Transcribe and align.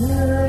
Yeah. 0.00 0.47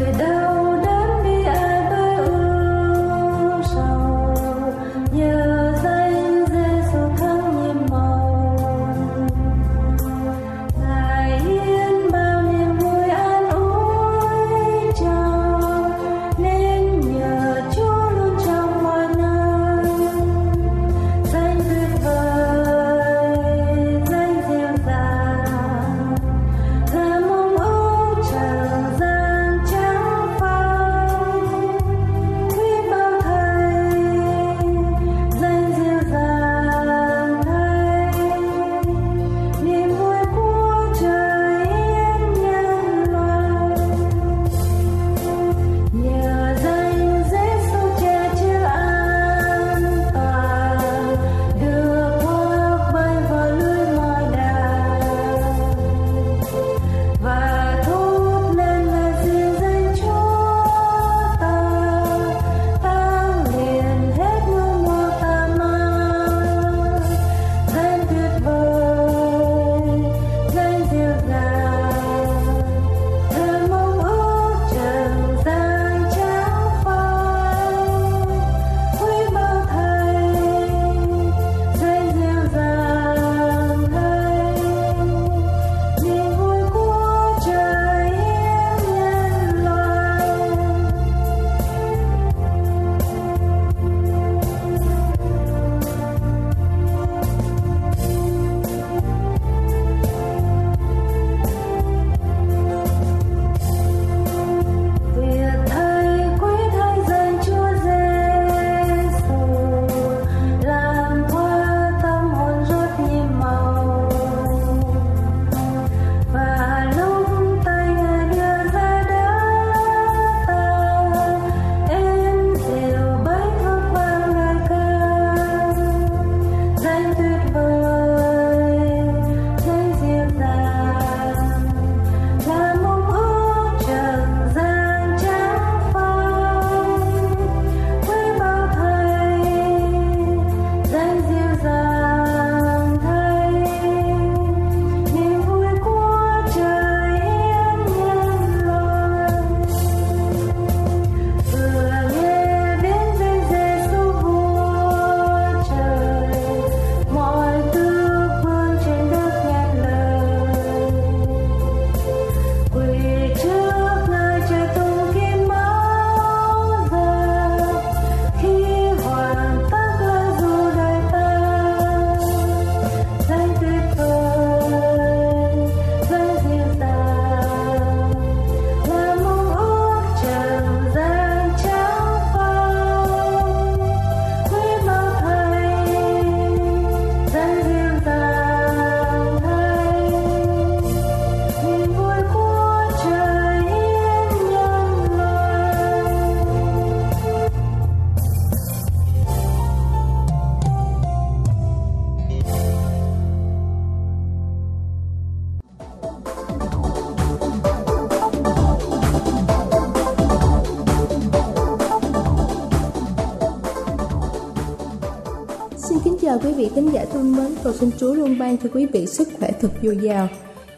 Xin 215.90 215.98
kính 216.04 216.18
chào 216.22 216.40
quý 216.44 216.54
vị 216.54 216.70
khán 216.76 216.90
giả 216.90 217.06
thân 217.06 217.36
mến, 217.36 217.52
cầu 217.64 217.74
xin 217.74 217.90
Chúa 217.98 218.14
luôn 218.14 218.40
ban 218.40 218.58
cho 218.58 218.70
quý 218.74 218.86
vị 218.86 219.06
sức 219.06 219.28
khỏe 219.40 219.52
thật 219.62 219.70
dồi 219.84 219.98
dào. 220.02 220.28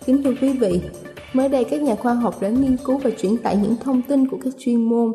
Kính 0.06 0.24
thưa 0.24 0.34
quý 0.42 0.54
vị, 0.54 0.82
mới 1.34 1.50
đây 1.50 1.64
các 1.64 1.82
nhà 1.82 1.96
khoa 1.96 2.14
học 2.14 2.42
đã 2.42 2.50
nghiên 2.50 2.78
cứu 2.86 2.98
và 2.98 3.10
chuyển 3.10 3.38
tải 3.38 3.58
những 3.58 3.76
thông 3.84 4.02
tin 4.08 4.28
của 4.28 4.38
các 4.44 4.54
chuyên 4.58 4.90
môn 4.90 5.12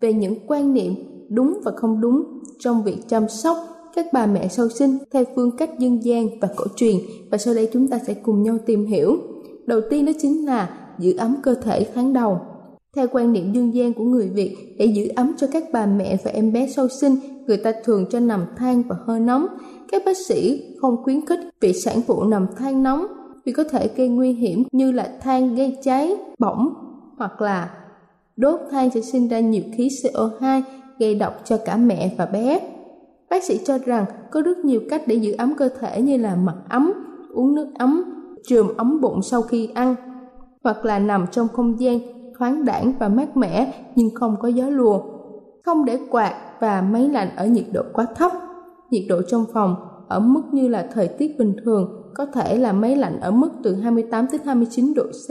về 0.00 0.12
những 0.12 0.34
quan 0.46 0.74
niệm 0.74 0.94
đúng 1.28 1.60
và 1.64 1.72
không 1.76 2.00
đúng 2.00 2.22
trong 2.58 2.84
việc 2.84 2.96
chăm 3.08 3.28
sóc 3.28 3.56
các 3.94 4.06
bà 4.12 4.26
mẹ 4.26 4.48
sau 4.48 4.68
sinh 4.68 4.98
theo 5.12 5.24
phương 5.36 5.56
cách 5.56 5.70
dân 5.78 6.04
gian 6.04 6.26
và 6.40 6.48
cổ 6.56 6.64
truyền 6.76 6.96
và 7.30 7.38
sau 7.38 7.54
đây 7.54 7.68
chúng 7.72 7.88
ta 7.88 7.98
sẽ 8.06 8.14
cùng 8.14 8.42
nhau 8.42 8.58
tìm 8.66 8.86
hiểu. 8.86 9.16
Đầu 9.66 9.80
tiên 9.90 10.06
đó 10.06 10.12
chính 10.18 10.46
là 10.46 10.78
giữ 10.98 11.16
ấm 11.16 11.36
cơ 11.42 11.54
thể 11.54 11.86
tháng 11.94 12.12
đầu. 12.12 12.40
Theo 12.96 13.06
quan 13.12 13.32
niệm 13.32 13.52
dân 13.52 13.74
gian 13.74 13.92
của 13.92 14.04
người 14.04 14.28
Việt, 14.28 14.56
để 14.78 14.84
giữ 14.84 15.08
ấm 15.16 15.32
cho 15.36 15.46
các 15.52 15.64
bà 15.72 15.86
mẹ 15.86 16.16
và 16.24 16.30
em 16.30 16.52
bé 16.52 16.68
sau 16.76 16.88
sinh, 17.00 17.16
người 17.46 17.56
ta 17.56 17.72
thường 17.84 18.06
cho 18.10 18.20
nằm 18.20 18.44
than 18.56 18.82
và 18.88 18.96
hơi 19.06 19.20
nóng. 19.20 19.46
Các 19.92 20.02
bác 20.06 20.16
sĩ 20.16 20.64
không 20.80 20.96
khuyến 21.02 21.26
khích 21.26 21.40
việc 21.60 21.72
sản 21.72 22.00
phụ 22.06 22.24
nằm 22.24 22.46
than 22.56 22.82
nóng 22.82 23.06
vì 23.44 23.52
có 23.52 23.64
thể 23.64 23.90
gây 23.96 24.08
nguy 24.08 24.32
hiểm 24.32 24.64
như 24.72 24.92
là 24.92 25.08
than 25.20 25.54
gây 25.54 25.76
cháy, 25.82 26.16
bỏng 26.38 26.74
hoặc 27.16 27.40
là 27.40 27.70
đốt 28.36 28.60
than 28.70 28.90
sẽ 28.90 29.00
sinh 29.00 29.28
ra 29.28 29.40
nhiều 29.40 29.62
khí 29.76 29.88
CO2 29.88 30.62
gây 30.98 31.14
độc 31.14 31.34
cho 31.44 31.56
cả 31.56 31.76
mẹ 31.76 32.14
và 32.18 32.26
bé. 32.26 32.60
Bác 33.30 33.44
sĩ 33.44 33.60
cho 33.64 33.78
rằng 33.78 34.04
có 34.30 34.42
rất 34.42 34.58
nhiều 34.58 34.80
cách 34.90 35.02
để 35.06 35.14
giữ 35.14 35.34
ấm 35.38 35.54
cơ 35.58 35.68
thể 35.80 36.02
như 36.02 36.16
là 36.16 36.36
mặc 36.36 36.56
ấm, 36.68 36.92
uống 37.34 37.54
nước 37.54 37.68
ấm, 37.78 38.04
trường 38.48 38.76
ấm 38.76 39.00
bụng 39.00 39.22
sau 39.22 39.42
khi 39.42 39.68
ăn, 39.74 39.94
hoặc 40.64 40.84
là 40.84 40.98
nằm 40.98 41.26
trong 41.32 41.48
không 41.48 41.80
gian 41.80 41.98
thoáng 42.38 42.64
đãng 42.64 42.92
và 42.98 43.08
mát 43.08 43.36
mẻ 43.36 43.72
nhưng 43.94 44.14
không 44.14 44.36
có 44.40 44.48
gió 44.48 44.68
lùa. 44.68 45.00
Không 45.66 45.84
để 45.84 45.98
quạt 46.10 46.34
và 46.60 46.82
máy 46.82 47.08
lạnh 47.08 47.28
ở 47.36 47.46
nhiệt 47.46 47.64
độ 47.72 47.82
quá 47.92 48.06
thấp. 48.16 48.32
Nhiệt 48.90 49.02
độ 49.08 49.22
trong 49.22 49.44
phòng 49.52 49.76
ở 50.08 50.20
mức 50.20 50.42
như 50.52 50.68
là 50.68 50.88
thời 50.92 51.08
tiết 51.08 51.38
bình 51.38 51.56
thường, 51.64 52.10
có 52.14 52.26
thể 52.26 52.56
là 52.56 52.72
máy 52.72 52.96
lạnh 52.96 53.20
ở 53.20 53.30
mức 53.30 53.48
từ 53.62 53.74
28 53.74 54.26
đến 54.32 54.40
29 54.44 54.94
độ 54.94 55.04
C. 55.04 55.30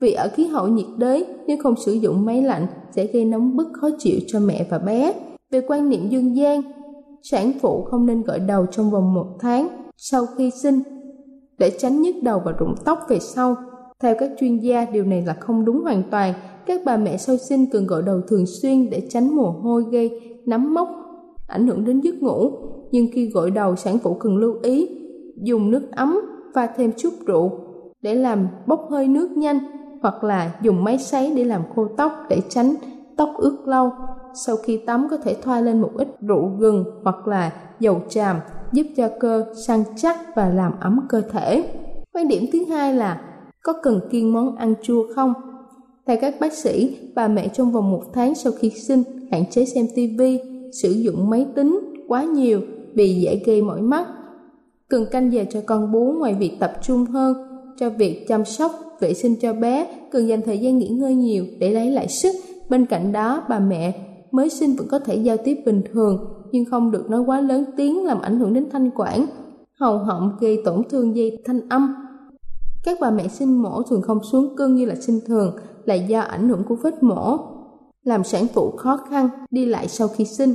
Vì 0.00 0.12
ở 0.12 0.28
khí 0.34 0.46
hậu 0.46 0.68
nhiệt 0.68 0.86
đới, 0.96 1.26
nếu 1.46 1.56
không 1.62 1.74
sử 1.76 1.92
dụng 1.92 2.24
máy 2.24 2.42
lạnh 2.42 2.66
sẽ 2.96 3.06
gây 3.06 3.24
nóng 3.24 3.56
bức 3.56 3.68
khó 3.80 3.88
chịu 3.98 4.18
cho 4.26 4.40
mẹ 4.40 4.66
và 4.70 4.78
bé. 4.78 5.12
Về 5.50 5.60
quan 5.68 5.88
niệm 5.88 6.08
dân 6.08 6.36
gian, 6.36 6.62
sản 7.22 7.52
phụ 7.60 7.84
không 7.84 8.06
nên 8.06 8.22
gội 8.22 8.38
đầu 8.38 8.66
trong 8.66 8.90
vòng 8.90 9.14
một 9.14 9.26
tháng 9.40 9.68
sau 9.96 10.26
khi 10.36 10.50
sinh 10.62 10.82
để 11.58 11.70
tránh 11.78 12.02
nhức 12.02 12.14
đầu 12.22 12.42
và 12.44 12.52
rụng 12.52 12.74
tóc 12.84 13.00
về 13.08 13.18
sau. 13.18 13.56
Theo 14.00 14.14
các 14.18 14.30
chuyên 14.40 14.58
gia, 14.58 14.84
điều 14.84 15.04
này 15.04 15.22
là 15.26 15.34
không 15.34 15.64
đúng 15.64 15.82
hoàn 15.82 16.02
toàn. 16.10 16.34
Các 16.70 16.80
bà 16.84 16.96
mẹ 16.96 17.16
sau 17.16 17.36
sinh 17.36 17.66
cần 17.72 17.86
gội 17.86 18.02
đầu 18.02 18.20
thường 18.28 18.46
xuyên 18.46 18.90
để 18.90 19.06
tránh 19.08 19.36
mồ 19.36 19.50
hôi 19.50 19.84
gây 19.90 20.20
nấm 20.46 20.74
mốc, 20.74 20.88
ảnh 21.46 21.66
hưởng 21.66 21.84
đến 21.84 22.00
giấc 22.00 22.22
ngủ. 22.22 22.50
Nhưng 22.90 23.06
khi 23.12 23.30
gội 23.30 23.50
đầu, 23.50 23.76
sản 23.76 23.98
phụ 24.02 24.14
cần 24.14 24.36
lưu 24.36 24.54
ý 24.62 24.88
dùng 25.42 25.70
nước 25.70 25.82
ấm 25.92 26.20
pha 26.54 26.66
thêm 26.76 26.92
chút 26.96 27.10
rượu 27.26 27.50
để 28.02 28.14
làm 28.14 28.48
bốc 28.66 28.86
hơi 28.90 29.08
nước 29.08 29.30
nhanh 29.36 29.58
hoặc 30.02 30.24
là 30.24 30.58
dùng 30.62 30.84
máy 30.84 30.98
sấy 30.98 31.32
để 31.36 31.44
làm 31.44 31.62
khô 31.74 31.86
tóc 31.96 32.12
để 32.28 32.40
tránh 32.48 32.74
tóc 33.16 33.30
ướt 33.38 33.56
lâu. 33.66 33.90
Sau 34.46 34.56
khi 34.56 34.76
tắm 34.86 35.06
có 35.10 35.16
thể 35.16 35.36
thoa 35.42 35.60
lên 35.60 35.80
một 35.80 35.90
ít 35.98 36.08
rượu 36.20 36.50
gừng 36.58 36.84
hoặc 37.04 37.28
là 37.28 37.52
dầu 37.80 38.00
tràm 38.08 38.36
giúp 38.72 38.86
cho 38.96 39.08
cơ 39.20 39.44
săn 39.66 39.82
chắc 39.96 40.16
và 40.36 40.48
làm 40.48 40.72
ấm 40.80 41.00
cơ 41.08 41.20
thể. 41.20 41.64
Quan 42.12 42.28
điểm 42.28 42.44
thứ 42.52 42.64
hai 42.64 42.94
là 42.94 43.22
có 43.62 43.72
cần 43.82 44.00
kiêng 44.10 44.32
món 44.32 44.56
ăn 44.56 44.74
chua 44.82 45.06
không? 45.14 45.32
Theo 46.06 46.16
các 46.20 46.34
bác 46.40 46.52
sĩ, 46.52 46.96
bà 47.14 47.28
mẹ 47.28 47.48
trong 47.48 47.72
vòng 47.72 47.90
một 47.90 48.02
tháng 48.12 48.34
sau 48.34 48.52
khi 48.52 48.70
sinh 48.70 49.02
hạn 49.30 49.44
chế 49.50 49.64
xem 49.64 49.86
tivi, 49.94 50.38
sử 50.72 50.90
dụng 50.90 51.30
máy 51.30 51.46
tính 51.54 51.80
quá 52.08 52.24
nhiều 52.24 52.60
vì 52.94 53.14
dễ 53.14 53.42
gây 53.46 53.62
mỏi 53.62 53.80
mắt. 53.80 54.06
Cần 54.88 55.06
canh 55.10 55.32
giờ 55.32 55.44
cho 55.50 55.60
con 55.66 55.92
bú 55.92 56.12
ngoài 56.18 56.34
việc 56.34 56.56
tập 56.60 56.72
trung 56.82 57.04
hơn 57.04 57.36
cho 57.78 57.90
việc 57.90 58.28
chăm 58.28 58.44
sóc, 58.44 58.72
vệ 59.00 59.14
sinh 59.14 59.36
cho 59.36 59.52
bé, 59.52 59.86
cần 60.10 60.28
dành 60.28 60.42
thời 60.42 60.58
gian 60.58 60.78
nghỉ 60.78 60.88
ngơi 60.88 61.14
nhiều 61.14 61.44
để 61.58 61.70
lấy 61.70 61.90
lại 61.90 62.08
sức. 62.08 62.34
Bên 62.68 62.86
cạnh 62.86 63.12
đó, 63.12 63.42
bà 63.48 63.58
mẹ 63.58 63.92
mới 64.30 64.48
sinh 64.48 64.76
vẫn 64.76 64.86
có 64.88 64.98
thể 64.98 65.16
giao 65.16 65.36
tiếp 65.36 65.56
bình 65.66 65.82
thường, 65.92 66.18
nhưng 66.52 66.64
không 66.64 66.90
được 66.90 67.10
nói 67.10 67.20
quá 67.20 67.40
lớn 67.40 67.64
tiếng 67.76 68.04
làm 68.04 68.20
ảnh 68.20 68.38
hưởng 68.38 68.54
đến 68.54 68.66
thanh 68.72 68.90
quản, 68.96 69.26
hầu 69.80 69.98
họng 69.98 70.32
gây 70.40 70.58
tổn 70.64 70.82
thương 70.90 71.16
dây 71.16 71.38
thanh 71.44 71.68
âm. 71.68 71.94
Các 72.84 72.98
bà 73.00 73.10
mẹ 73.10 73.28
sinh 73.28 73.62
mổ 73.62 73.82
thường 73.82 74.02
không 74.02 74.18
xuống 74.22 74.56
cân 74.56 74.74
như 74.74 74.84
là 74.84 74.94
sinh 74.94 75.20
thường 75.26 75.56
là 75.84 75.94
do 75.94 76.20
ảnh 76.20 76.48
hưởng 76.48 76.64
của 76.64 76.76
vết 76.82 77.02
mổ, 77.02 77.38
làm 78.04 78.24
sản 78.24 78.46
phụ 78.54 78.70
khó 78.76 78.96
khăn 78.96 79.28
đi 79.50 79.66
lại 79.66 79.88
sau 79.88 80.08
khi 80.08 80.24
sinh. 80.24 80.54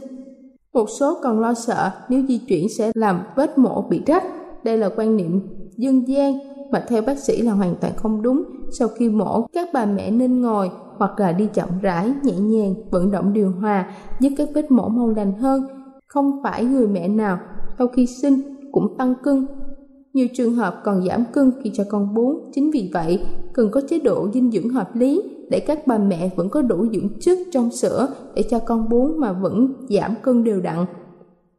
Một 0.74 0.86
số 1.00 1.19
còn 1.24 1.39
lo 1.39 1.54
sợ 1.54 1.92
nếu 2.10 2.24
di 2.27 2.38
chuyển 2.38 2.68
sẽ 2.77 2.92
làm 2.95 3.19
vết 3.36 3.57
mổ 3.57 3.81
bị 3.81 4.01
rách. 4.06 4.24
Đây 4.63 4.77
là 4.77 4.89
quan 4.95 5.18
niệm 5.18 5.42
dân 5.77 6.07
gian 6.07 6.39
mà 6.72 6.86
theo 6.88 7.01
bác 7.01 7.19
sĩ 7.19 7.42
là 7.42 7.54
hoàn 7.54 7.75
toàn 7.75 7.94
không 7.95 8.22
đúng. 8.22 8.44
Sau 8.80 8.88
khi 8.88 9.10
mổ, 9.10 9.48
các 9.54 9.69
bà 9.74 9.86
mẹ 9.86 10.12
nên 10.12 10.42
ngồi 10.42 10.69
hoặc 10.98 11.19
là 11.19 11.31
đi 11.31 11.48
chậm 11.54 11.69
rãi, 11.81 12.13
nhẹ 12.24 12.33
nhàng, 12.33 12.74
vận 12.92 13.12
động 13.12 13.33
điều 13.33 13.51
hòa, 13.51 13.92
giúp 14.19 14.30
các 14.38 14.50
vết 14.56 14.71
mổ 14.71 14.88
mau 14.88 15.10
lành 15.10 15.33
hơn. 15.33 15.63
Không 16.07 16.39
phải 16.44 16.66
người 16.66 16.88
mẹ 16.88 17.07
nào 17.07 17.39
sau 17.78 17.88
khi 17.88 18.07
sinh 18.07 18.42
cũng 18.71 18.98
tăng 18.98 19.16
cân. 19.24 19.48
Nhiều 20.15 20.27
trường 20.33 20.53
hợp 20.53 20.81
còn 20.83 21.06
giảm 21.07 21.23
cân 21.33 21.51
khi 21.63 21.71
cho 21.73 21.83
con 21.89 22.13
bú. 22.15 22.39
Chính 22.53 22.71
vì 22.71 22.89
vậy, 22.94 23.19
cần 23.53 23.69
có 23.71 23.81
chế 23.89 24.00
độ 24.00 24.29
dinh 24.33 24.51
dưỡng 24.51 24.69
hợp 24.69 24.95
lý 24.95 25.21
để 25.50 25.59
các 25.59 25.88
bà 25.88 25.97
mẹ 25.97 26.29
vẫn 26.35 26.50
có 26.50 26.62
đủ 26.62 26.85
dưỡng 26.94 27.09
chất 27.19 27.38
trong 27.51 27.71
sữa 27.71 28.07
để 28.35 28.44
cho 28.50 28.59
con 28.59 28.89
bú 28.89 29.07
mà 29.17 29.33
vẫn 29.33 29.73
giảm 29.89 30.13
cân 30.23 30.44
đều 30.44 30.62
đặn. 30.62 30.85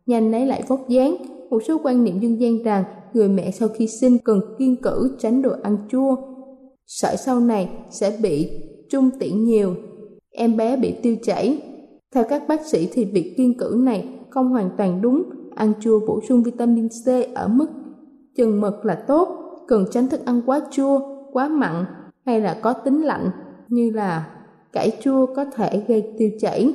Nhanh 0.07 0.31
lấy 0.31 0.47
lại 0.47 0.63
vóc 0.69 0.89
dáng, 0.89 1.17
một 1.51 1.63
số 1.69 1.81
quan 1.83 2.05
niệm 2.05 2.21
dân 2.21 2.41
gian 2.41 2.63
rằng 2.63 2.85
người 3.13 3.29
mẹ 3.29 3.51
sau 3.51 3.69
khi 3.69 3.87
sinh 3.87 4.19
cần 4.19 4.41
kiên 4.59 4.77
cử 4.83 5.17
tránh 5.19 5.43
đồ 5.43 5.51
ăn 5.63 5.77
chua. 5.91 6.17
Sợ 6.87 7.17
sau 7.17 7.41
này 7.41 7.71
sẽ 7.91 8.19
bị 8.23 8.51
trung 8.91 9.11
tiện 9.21 9.45
nhiều, 9.45 9.75
em 10.31 10.57
bé 10.57 10.77
bị 10.77 10.95
tiêu 11.03 11.17
chảy. 11.23 11.63
Theo 12.15 12.25
các 12.29 12.43
bác 12.49 12.67
sĩ 12.67 12.89
thì 12.93 13.05
việc 13.05 13.35
kiên 13.37 13.59
cử 13.59 13.77
này 13.79 14.09
không 14.31 14.49
hoàn 14.49 14.71
toàn 14.79 15.03
đúng, 15.03 15.23
ăn 15.55 15.73
chua 15.81 16.01
bổ 16.07 16.21
sung 16.29 16.43
vitamin 16.43 16.89
C 16.89 17.09
ở 17.35 17.49
mức 17.49 17.67
chừng 18.37 18.61
mực 18.61 18.85
là 18.85 18.95
tốt, 18.95 19.29
cần 19.69 19.85
tránh 19.91 20.09
thức 20.09 20.25
ăn 20.25 20.43
quá 20.47 20.61
chua, 20.71 21.01
quá 21.33 21.49
mặn 21.49 21.85
hay 22.27 22.41
là 22.41 22.59
có 22.63 22.73
tính 22.73 23.03
lạnh 23.03 23.31
như 23.69 23.91
là 23.91 24.27
cải 24.73 24.91
chua 25.01 25.27
có 25.37 25.45
thể 25.45 25.85
gây 25.89 26.13
tiêu 26.19 26.31
chảy. 26.41 26.75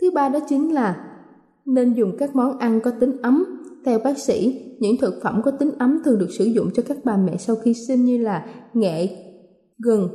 Thứ 0.00 0.10
ba 0.10 0.28
đó 0.28 0.38
chính 0.48 0.74
là 0.74 1.06
nên 1.64 1.92
dùng 1.92 2.16
các 2.18 2.36
món 2.36 2.58
ăn 2.58 2.80
có 2.80 2.90
tính 2.90 3.22
ấm. 3.22 3.44
Theo 3.84 3.98
bác 3.98 4.18
sĩ, 4.18 4.62
những 4.78 4.96
thực 5.00 5.14
phẩm 5.22 5.42
có 5.44 5.50
tính 5.50 5.70
ấm 5.78 6.00
thường 6.04 6.18
được 6.18 6.28
sử 6.38 6.44
dụng 6.44 6.70
cho 6.74 6.82
các 6.88 6.96
bà 7.04 7.16
mẹ 7.16 7.36
sau 7.36 7.56
khi 7.56 7.74
sinh 7.88 8.04
như 8.04 8.18
là 8.18 8.46
nghệ, 8.74 9.08
gừng, 9.78 10.08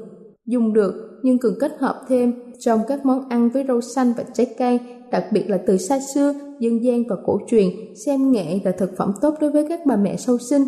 dùng 0.46 0.74
được 0.74 1.20
nhưng 1.24 1.40
cần 1.40 1.54
kết 1.60 1.78
hợp 1.80 2.02
thêm 2.08 2.34
trong 2.60 2.80
các 2.88 3.06
món 3.06 3.30
ăn 3.30 3.50
với 3.50 3.66
rau 3.68 3.82
xanh 3.82 4.14
và 4.18 4.24
trái 4.34 4.56
cây, 4.58 4.80
đặc 5.12 5.26
biệt 5.32 5.50
là 5.50 5.60
từ 5.68 5.78
xa 5.78 6.00
xưa, 6.16 6.34
dân 6.62 6.84
gian 6.84 7.04
và 7.10 7.16
cổ 7.26 7.40
truyền, 7.48 7.68
xem 8.06 8.32
nghệ 8.32 8.60
là 8.64 8.72
thực 8.72 8.98
phẩm 8.98 9.12
tốt 9.22 9.34
đối 9.42 9.52
với 9.52 9.66
các 9.70 9.80
bà 9.86 9.96
mẹ 9.96 10.16
sau 10.16 10.38
sinh. 10.38 10.64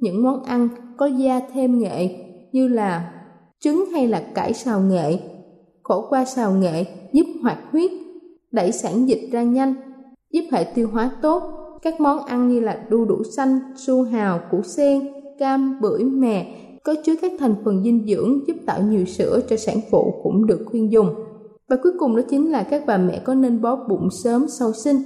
Những 0.00 0.22
món 0.22 0.42
ăn 0.42 0.68
có 0.96 1.06
gia 1.06 1.40
thêm 1.54 1.78
nghệ 1.78 2.08
như 2.52 2.68
là 2.68 3.12
trứng 3.60 3.84
hay 3.92 4.06
là 4.06 4.24
cải 4.34 4.52
xào 4.54 4.80
nghệ. 4.80 5.18
Khổ 5.82 6.06
qua 6.08 6.24
xào 6.24 6.52
nghệ 6.52 6.84
giúp 7.12 7.26
hoạt 7.42 7.58
huyết, 7.72 7.90
đẩy 8.52 8.72
sản 8.72 9.08
dịch 9.08 9.28
ra 9.32 9.42
nhanh, 9.42 9.74
giúp 10.32 10.44
hệ 10.52 10.64
tiêu 10.64 10.88
hóa 10.92 11.10
tốt. 11.22 11.42
Các 11.82 12.00
món 12.00 12.24
ăn 12.24 12.48
như 12.48 12.60
là 12.60 12.84
đu 12.88 13.04
đủ 13.04 13.22
xanh, 13.36 13.58
su 13.76 14.02
hào, 14.02 14.40
củ 14.50 14.62
sen, 14.62 15.00
cam, 15.38 15.78
bưởi, 15.80 16.04
mè 16.04 16.46
có 16.84 16.94
chứa 17.04 17.14
các 17.22 17.32
thành 17.38 17.54
phần 17.64 17.84
dinh 17.84 18.06
dưỡng 18.08 18.46
giúp 18.46 18.56
tạo 18.66 18.82
nhiều 18.82 19.04
sữa 19.04 19.40
cho 19.48 19.56
sản 19.56 19.76
phụ 19.90 20.14
cũng 20.22 20.46
được 20.46 20.64
khuyên 20.66 20.92
dùng. 20.92 21.14
Và 21.68 21.76
cuối 21.82 21.92
cùng 21.98 22.16
đó 22.16 22.22
chính 22.30 22.50
là 22.50 22.62
các 22.62 22.82
bà 22.86 22.98
mẹ 22.98 23.22
có 23.24 23.34
nên 23.34 23.62
bó 23.62 23.76
bụng 23.88 24.08
sớm 24.24 24.46
sau 24.58 24.72
sinh. 24.72 24.96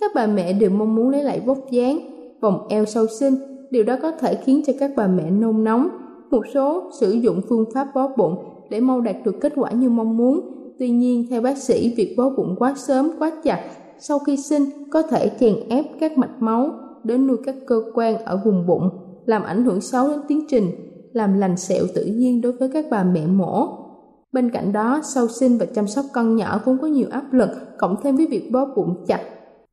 Các 0.00 0.10
bà 0.14 0.26
mẹ 0.26 0.52
đều 0.52 0.70
mong 0.70 0.94
muốn 0.94 1.08
lấy 1.08 1.24
lại 1.24 1.40
vóc 1.46 1.58
dáng, 1.70 1.98
vòng 2.40 2.66
eo 2.68 2.84
sau 2.84 3.06
sinh. 3.06 3.34
Điều 3.70 3.84
đó 3.84 3.96
có 4.02 4.10
thể 4.10 4.34
khiến 4.34 4.62
cho 4.66 4.72
các 4.80 4.90
bà 4.96 5.06
mẹ 5.06 5.30
nôn 5.30 5.64
nóng, 5.64 5.88
một 6.30 6.42
số 6.54 6.90
sử 7.00 7.10
dụng 7.10 7.40
phương 7.48 7.64
pháp 7.74 7.88
bó 7.94 8.08
bụng 8.16 8.34
để 8.70 8.80
mau 8.80 9.00
đạt 9.00 9.16
được 9.24 9.40
kết 9.40 9.52
quả 9.56 9.70
như 9.70 9.90
mong 9.90 10.16
muốn. 10.16 10.40
Tuy 10.78 10.90
nhiên, 10.90 11.26
theo 11.30 11.42
bác 11.42 11.58
sĩ, 11.58 11.94
việc 11.96 12.14
bó 12.16 12.30
bụng 12.30 12.54
quá 12.58 12.74
sớm, 12.76 13.10
quá 13.18 13.32
chặt 13.44 13.60
sau 13.98 14.18
khi 14.18 14.36
sinh 14.36 14.64
có 14.90 15.02
thể 15.02 15.30
chèn 15.40 15.54
ép 15.68 15.84
các 16.00 16.18
mạch 16.18 16.42
máu 16.42 16.70
đến 17.04 17.26
nuôi 17.26 17.36
các 17.44 17.54
cơ 17.66 17.82
quan 17.94 18.24
ở 18.24 18.40
vùng 18.44 18.66
bụng, 18.66 18.88
làm 19.26 19.42
ảnh 19.42 19.64
hưởng 19.64 19.80
xấu 19.80 20.08
đến 20.08 20.20
tiến 20.28 20.44
trình, 20.48 20.66
làm 21.12 21.38
lành 21.38 21.56
sẹo 21.56 21.84
tự 21.94 22.04
nhiên 22.04 22.40
đối 22.40 22.52
với 22.52 22.70
các 22.72 22.86
bà 22.90 23.04
mẹ 23.04 23.26
mổ. 23.26 23.68
Bên 24.32 24.50
cạnh 24.50 24.72
đó, 24.72 25.00
sau 25.02 25.28
sinh 25.28 25.58
và 25.58 25.66
chăm 25.66 25.86
sóc 25.86 26.04
con 26.12 26.36
nhỏ 26.36 26.60
cũng 26.64 26.78
có 26.78 26.86
nhiều 26.86 27.06
áp 27.10 27.32
lực, 27.32 27.48
cộng 27.78 27.96
thêm 28.02 28.16
với 28.16 28.26
việc 28.26 28.50
bó 28.52 28.66
bụng 28.76 29.04
chặt, 29.06 29.20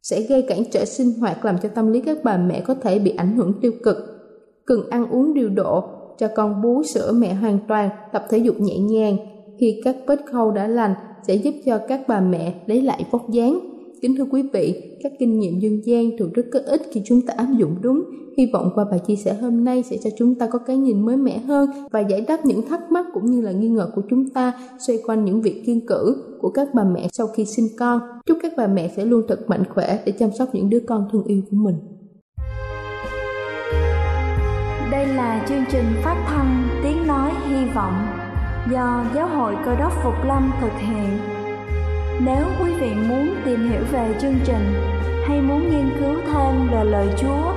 sẽ 0.04 0.22
gây 0.22 0.42
cản 0.42 0.64
trở 0.72 0.86
sinh 0.86 1.14
hoạt 1.20 1.46
làm 1.46 1.56
cho 1.64 1.70
tâm 1.70 1.92
lý 1.92 2.02
các 2.02 2.18
bà 2.24 2.38
mẹ 2.38 2.62
có 2.62 2.74
thể 2.74 3.00
bị 3.00 3.12
ảnh 3.18 3.36
hưởng 3.38 3.54
tiêu 3.62 3.72
cực. 3.84 3.98
Cần 4.66 4.90
ăn 4.90 5.10
uống 5.10 5.34
điều 5.34 5.50
độ, 5.50 5.84
cho 6.18 6.28
con 6.36 6.62
bú 6.62 6.84
sữa 6.84 7.12
mẹ 7.12 7.34
hoàn 7.34 7.60
toàn, 7.68 7.90
tập 8.14 8.26
thể 8.30 8.38
dục 8.38 8.56
nhẹ 8.60 8.78
nhàng. 8.78 9.18
Khi 9.60 9.82
các 9.84 9.96
vết 10.08 10.20
khâu 10.32 10.52
đã 10.52 10.68
lành 10.68 10.94
sẽ 11.28 11.36
giúp 11.36 11.54
cho 11.66 11.80
các 11.88 12.02
bà 12.08 12.22
mẹ 12.22 12.54
lấy 12.66 12.82
lại 12.82 13.06
vóc 13.12 13.30
dáng. 13.30 13.60
Kính 14.02 14.16
thưa 14.18 14.26
quý 14.32 14.44
vị, 14.54 14.98
các 15.04 15.12
kinh 15.20 15.40
nghiệm 15.40 15.60
dân 15.60 15.82
gian 15.86 16.18
thường 16.18 16.34
rất 16.34 16.44
có 16.54 16.60
ích 16.66 16.82
khi 16.92 17.02
chúng 17.06 17.22
ta 17.22 17.34
áp 17.38 17.48
dụng 17.58 17.76
đúng. 17.82 18.04
Hy 18.38 18.46
vọng 18.54 18.70
qua 18.76 18.86
bài 18.92 19.00
chia 19.08 19.16
sẻ 19.16 19.34
hôm 19.34 19.64
nay 19.64 19.84
sẽ 19.84 19.98
cho 20.04 20.10
chúng 20.18 20.36
ta 20.36 20.48
có 20.52 20.60
cái 20.60 20.78
nhìn 20.78 21.06
mới 21.06 21.18
mẻ 21.18 21.38
hơn 21.38 21.70
và 21.92 22.00
giải 22.00 22.26
đáp 22.28 22.46
những 22.46 22.68
thắc 22.70 22.92
mắc 22.92 23.06
cũng 23.14 23.26
như 23.26 23.42
là 23.42 23.52
nghi 23.52 23.70
ngờ 23.70 23.92
của 23.96 24.02
chúng 24.10 24.30
ta 24.30 24.54
xoay 24.88 25.00
quanh 25.06 25.26
những 25.26 25.42
việc 25.42 25.64
kiên 25.66 25.88
cử 25.88 26.16
của 26.42 26.50
các 26.50 26.68
bà 26.74 26.84
mẹ 26.84 27.08
sau 27.12 27.28
khi 27.28 27.46
sinh 27.46 27.68
con. 27.80 28.00
Chúc 28.26 28.38
các 28.42 28.54
bà 28.58 28.68
mẹ 28.68 28.92
sẽ 28.96 29.06
luôn 29.06 29.26
thật 29.28 29.40
mạnh 29.48 29.64
khỏe 29.70 30.00
để 30.06 30.12
chăm 30.20 30.30
sóc 30.32 30.50
những 30.54 30.70
đứa 30.70 30.80
con 30.88 31.08
thương 31.12 31.24
yêu 31.24 31.42
của 31.52 31.58
mình. 31.58 31.76
Đây 34.92 35.08
là 35.08 35.46
chương 35.50 35.64
trình 35.72 35.86
phát 36.04 36.26
thanh 36.28 36.68
Tiếng 36.84 37.08
Nói 37.08 37.32
Hy 37.48 37.66
Vọng 37.76 37.94
do 38.72 39.06
Giáo 39.16 39.28
hội 39.28 39.56
Cơ 39.66 39.76
đốc 39.76 39.94
Phục 40.04 40.16
Lâm 40.28 40.52
thực 40.62 40.74
hiện. 40.80 41.18
Nếu 42.26 42.46
quý 42.62 42.72
vị 42.82 42.90
muốn 43.10 43.28
tìm 43.46 43.70
hiểu 43.70 43.82
về 43.92 44.16
chương 44.22 44.36
trình 44.46 44.74
hay 45.28 45.42
muốn 45.42 45.62
nghiên 45.70 45.90
cứu 46.00 46.16
thêm 46.26 46.68
về 46.72 46.84
lời 46.84 47.08
Chúa, 47.22 47.57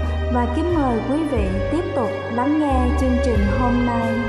và 0.33 0.53
kính 0.55 0.75
mời 0.75 0.99
quý 1.09 1.23
vị 1.31 1.47
tiếp 1.71 1.83
tục 1.95 2.09
lắng 2.33 2.59
nghe 2.59 2.97
chương 2.99 3.17
trình 3.25 3.39
hôm 3.59 3.85
nay. 3.85 4.19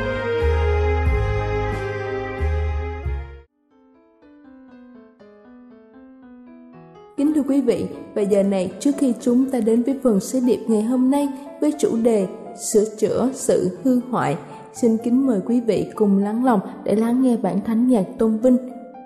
Kính 7.16 7.32
thưa 7.34 7.42
quý 7.42 7.60
vị, 7.60 7.86
bây 8.14 8.26
giờ 8.26 8.42
này 8.42 8.72
trước 8.80 8.90
khi 8.98 9.14
chúng 9.20 9.50
ta 9.50 9.60
đến 9.60 9.82
với 9.82 9.98
phần 10.02 10.20
sứ 10.20 10.40
điệp 10.46 10.60
ngày 10.68 10.82
hôm 10.82 11.10
nay 11.10 11.28
với 11.60 11.72
chủ 11.78 11.96
đề 11.96 12.26
sửa 12.72 12.84
chữa 12.98 13.30
sự 13.34 13.78
hư 13.84 14.00
hoại, 14.10 14.36
xin 14.72 14.96
kính 15.04 15.26
mời 15.26 15.40
quý 15.46 15.60
vị 15.60 15.86
cùng 15.94 16.18
lắng 16.18 16.44
lòng 16.44 16.60
để 16.84 16.94
lắng 16.94 17.22
nghe 17.22 17.36
bản 17.36 17.60
thánh 17.66 17.88
nhạc 17.88 18.04
tôn 18.18 18.38
vinh 18.38 18.56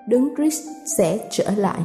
Đấng 0.07 0.35
Christ 0.35 0.67
sẽ 0.97 1.27
trở 1.31 1.51
lại. 1.57 1.79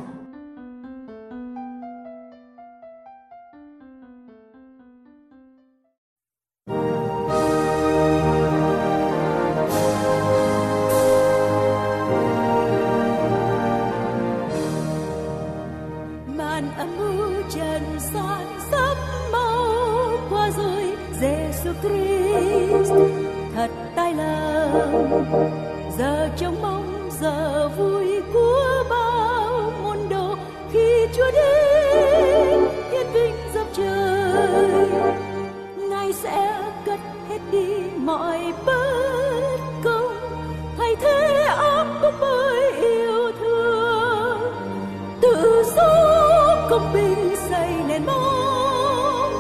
Cũng 47.33 47.51
xây 47.51 47.69
nền 47.89 48.07
móng 48.07 49.33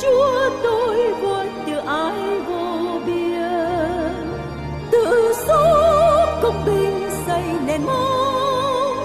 chúa 0.00 0.50
tôi 0.62 1.14
vốn 1.22 1.46
từ 1.66 1.76
ai 1.86 2.40
vô 2.46 3.00
biên. 3.06 4.26
Tự 4.92 5.32
số 5.46 5.64
công 6.42 6.64
bình 6.66 7.10
xây 7.26 7.42
nền 7.66 7.82
móng 7.86 8.96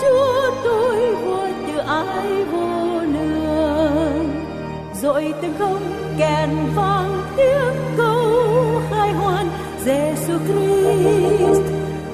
chúa 0.00 0.50
tôi 0.64 1.14
vốn 1.14 1.52
từ 1.66 1.78
ai 1.78 2.44
vô 2.44 3.00
lương. 3.00 4.28
Rồi 5.02 5.34
từng 5.42 5.54
không 5.58 5.82
kèn 6.18 6.50
vang 6.74 7.22
tiếng 7.36 7.96
câu 7.96 8.32
khai 8.90 9.12
hoan 9.12 9.48
Giêsu 9.84 10.38
Christ, 10.46 11.62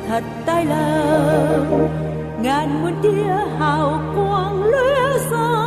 thật 0.08 0.22
tai 0.46 0.64
lòng 0.64 1.88
ngàn 2.42 2.82
muôn 2.82 2.92
tia 3.02 3.58
hào 3.58 4.00
quang 4.16 4.64
lóe 4.64 5.18
sáng 5.30 5.59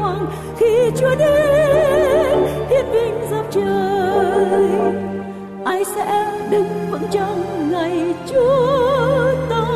hoàng 0.00 0.26
khi 0.58 0.90
Chúa 0.96 1.14
đến, 1.18 2.38
thiên 2.68 2.86
vinh 2.92 3.14
dập 3.30 3.44
trời, 3.50 4.70
ai 5.64 5.84
sẽ 5.84 6.26
đứng 6.50 6.68
vững 6.90 7.08
trong 7.10 7.70
ngày 7.70 8.14
Chúa 8.26 9.34
ta 9.50 9.66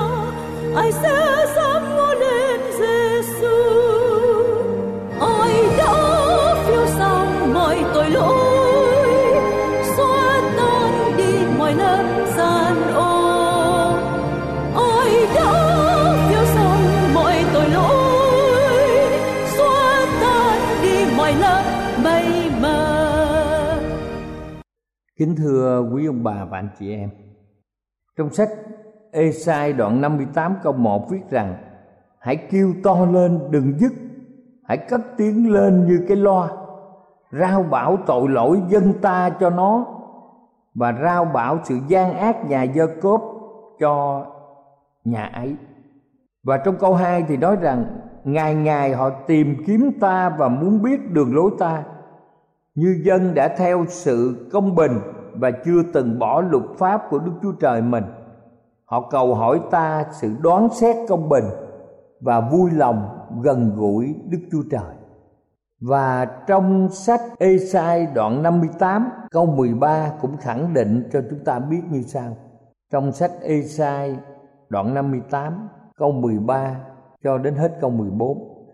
ai 0.76 0.92
sẽ 0.92 1.46
dám 1.56 1.73
kính 25.18 25.36
thưa 25.36 25.90
quý 25.92 26.06
ông 26.06 26.24
bà 26.24 26.44
và 26.44 26.58
anh 26.58 26.68
chị 26.78 26.92
em, 26.92 27.10
trong 28.16 28.30
sách 28.30 28.48
Ê-sai 29.12 29.72
đoạn 29.72 30.00
58 30.00 30.54
câu 30.62 30.72
1 30.72 31.10
viết 31.10 31.30
rằng, 31.30 31.56
Hãy 32.18 32.36
kêu 32.36 32.74
to 32.82 33.06
lên, 33.12 33.40
đừng 33.50 33.78
dứt. 33.78 33.92
Hãy 34.68 34.76
cất 34.76 35.00
tiếng 35.16 35.52
lên 35.52 35.86
như 35.86 36.04
cái 36.08 36.16
loa. 36.16 36.48
Rao 37.30 37.62
bảo 37.62 37.96
tội 38.06 38.28
lỗi 38.28 38.62
dân 38.68 38.92
ta 39.02 39.30
cho 39.40 39.50
nó 39.50 39.86
và 40.74 40.92
rao 41.02 41.24
bảo 41.24 41.58
sự 41.64 41.78
gian 41.88 42.14
ác 42.14 42.44
nhà 42.48 42.66
dơ 42.74 42.86
cốp 43.02 43.22
cho 43.78 44.26
nhà 45.04 45.24
ấy. 45.24 45.56
Và 46.42 46.56
trong 46.56 46.76
câu 46.78 46.94
2 46.94 47.24
thì 47.28 47.36
nói 47.36 47.56
rằng, 47.56 47.84
ngày 48.24 48.54
ngày 48.54 48.92
họ 48.92 49.10
tìm 49.10 49.56
kiếm 49.66 49.90
ta 50.00 50.28
và 50.38 50.48
muốn 50.48 50.82
biết 50.82 51.10
đường 51.10 51.34
lối 51.34 51.50
ta 51.58 51.82
như 52.74 53.00
dân 53.04 53.34
đã 53.34 53.48
theo 53.48 53.84
sự 53.88 54.48
công 54.52 54.74
bình 54.74 54.92
và 55.34 55.50
chưa 55.50 55.82
từng 55.92 56.18
bỏ 56.18 56.40
luật 56.40 56.64
pháp 56.78 57.02
của 57.10 57.18
Đức 57.18 57.32
Chúa 57.42 57.52
Trời 57.52 57.82
mình. 57.82 58.04
Họ 58.84 59.08
cầu 59.10 59.34
hỏi 59.34 59.60
ta 59.70 60.04
sự 60.12 60.30
đoán 60.40 60.68
xét 60.72 60.96
công 61.08 61.28
bình 61.28 61.44
và 62.20 62.40
vui 62.40 62.70
lòng 62.70 63.08
gần 63.42 63.72
gũi 63.76 64.14
Đức 64.30 64.38
Chúa 64.52 64.62
Trời. 64.70 64.94
Và 65.80 66.24
trong 66.46 66.88
sách 66.90 67.20
Ê-sai 67.38 68.06
đoạn 68.14 68.42
58 68.42 69.08
câu 69.30 69.46
13 69.46 70.12
cũng 70.20 70.36
khẳng 70.36 70.74
định 70.74 71.08
cho 71.12 71.22
chúng 71.30 71.44
ta 71.44 71.58
biết 71.58 71.82
như 71.90 72.02
sau. 72.02 72.36
Trong 72.92 73.12
sách 73.12 73.32
Ê-sai 73.42 74.16
đoạn 74.68 74.94
58 74.94 75.68
câu 75.96 76.12
13 76.12 76.76
cho 77.24 77.38
đến 77.38 77.54
hết 77.54 77.78
câu 77.80 77.90
14. 77.90 78.66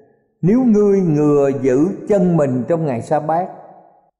Nếu 0.42 0.64
ngươi 0.64 1.00
ngừa 1.00 1.50
giữ 1.62 1.88
chân 2.08 2.36
mình 2.36 2.64
trong 2.68 2.86
ngày 2.86 3.02
sa 3.02 3.20
bát 3.20 3.48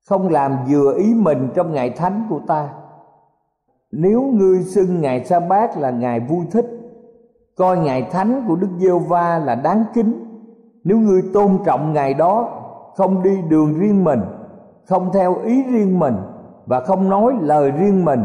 không 0.08 0.28
làm 0.28 0.56
vừa 0.68 0.94
ý 0.96 1.14
mình 1.14 1.48
trong 1.54 1.72
ngày 1.72 1.90
thánh 1.90 2.26
của 2.30 2.40
ta. 2.46 2.68
Nếu 3.92 4.22
ngươi 4.22 4.62
xưng 4.62 5.00
ngày 5.00 5.24
sa 5.24 5.40
bát 5.40 5.78
là 5.78 5.90
ngày 5.90 6.20
vui 6.20 6.46
thích, 6.52 6.80
Coi 7.60 7.78
ngày 7.78 8.08
thánh 8.10 8.44
của 8.48 8.56
Đức 8.56 8.68
Giê-va 8.78 9.38
là 9.38 9.54
đáng 9.54 9.84
kính. 9.94 10.26
Nếu 10.84 10.98
ngươi 10.98 11.22
tôn 11.34 11.58
trọng 11.64 11.92
ngày 11.92 12.14
đó, 12.14 12.48
không 12.96 13.22
đi 13.22 13.42
đường 13.48 13.78
riêng 13.78 14.04
mình, 14.04 14.20
không 14.88 15.10
theo 15.12 15.36
ý 15.44 15.62
riêng 15.62 15.98
mình 15.98 16.14
và 16.66 16.80
không 16.80 17.08
nói 17.08 17.32
lời 17.40 17.70
riêng 17.70 18.04
mình, 18.04 18.24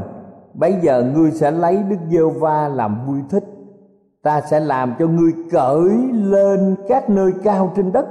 bây 0.53 0.74
giờ 0.82 1.03
ngươi 1.15 1.32
sẽ 1.32 1.51
lấy 1.51 1.84
đức 1.89 1.96
giê 2.10 2.20
va 2.39 2.67
làm 2.67 3.08
vui 3.08 3.20
thích. 3.29 3.44
Ta 4.24 4.41
sẽ 4.41 4.60
làm 4.60 4.94
cho 5.00 5.08
ngươi 5.08 5.32
cởi 5.51 5.89
lên 6.12 6.75
các 6.88 7.10
nơi 7.10 7.32
cao 7.44 7.72
trên 7.75 7.91
đất 7.91 8.05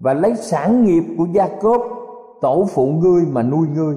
và 0.00 0.14
lấy 0.14 0.36
sản 0.36 0.84
nghiệp 0.84 1.04
của 1.18 1.26
gia 1.32 1.48
cốp 1.60 1.82
tổ 2.40 2.66
phụ 2.74 2.92
ngươi 2.92 3.22
mà 3.32 3.42
nuôi 3.42 3.68
ngươi, 3.68 3.96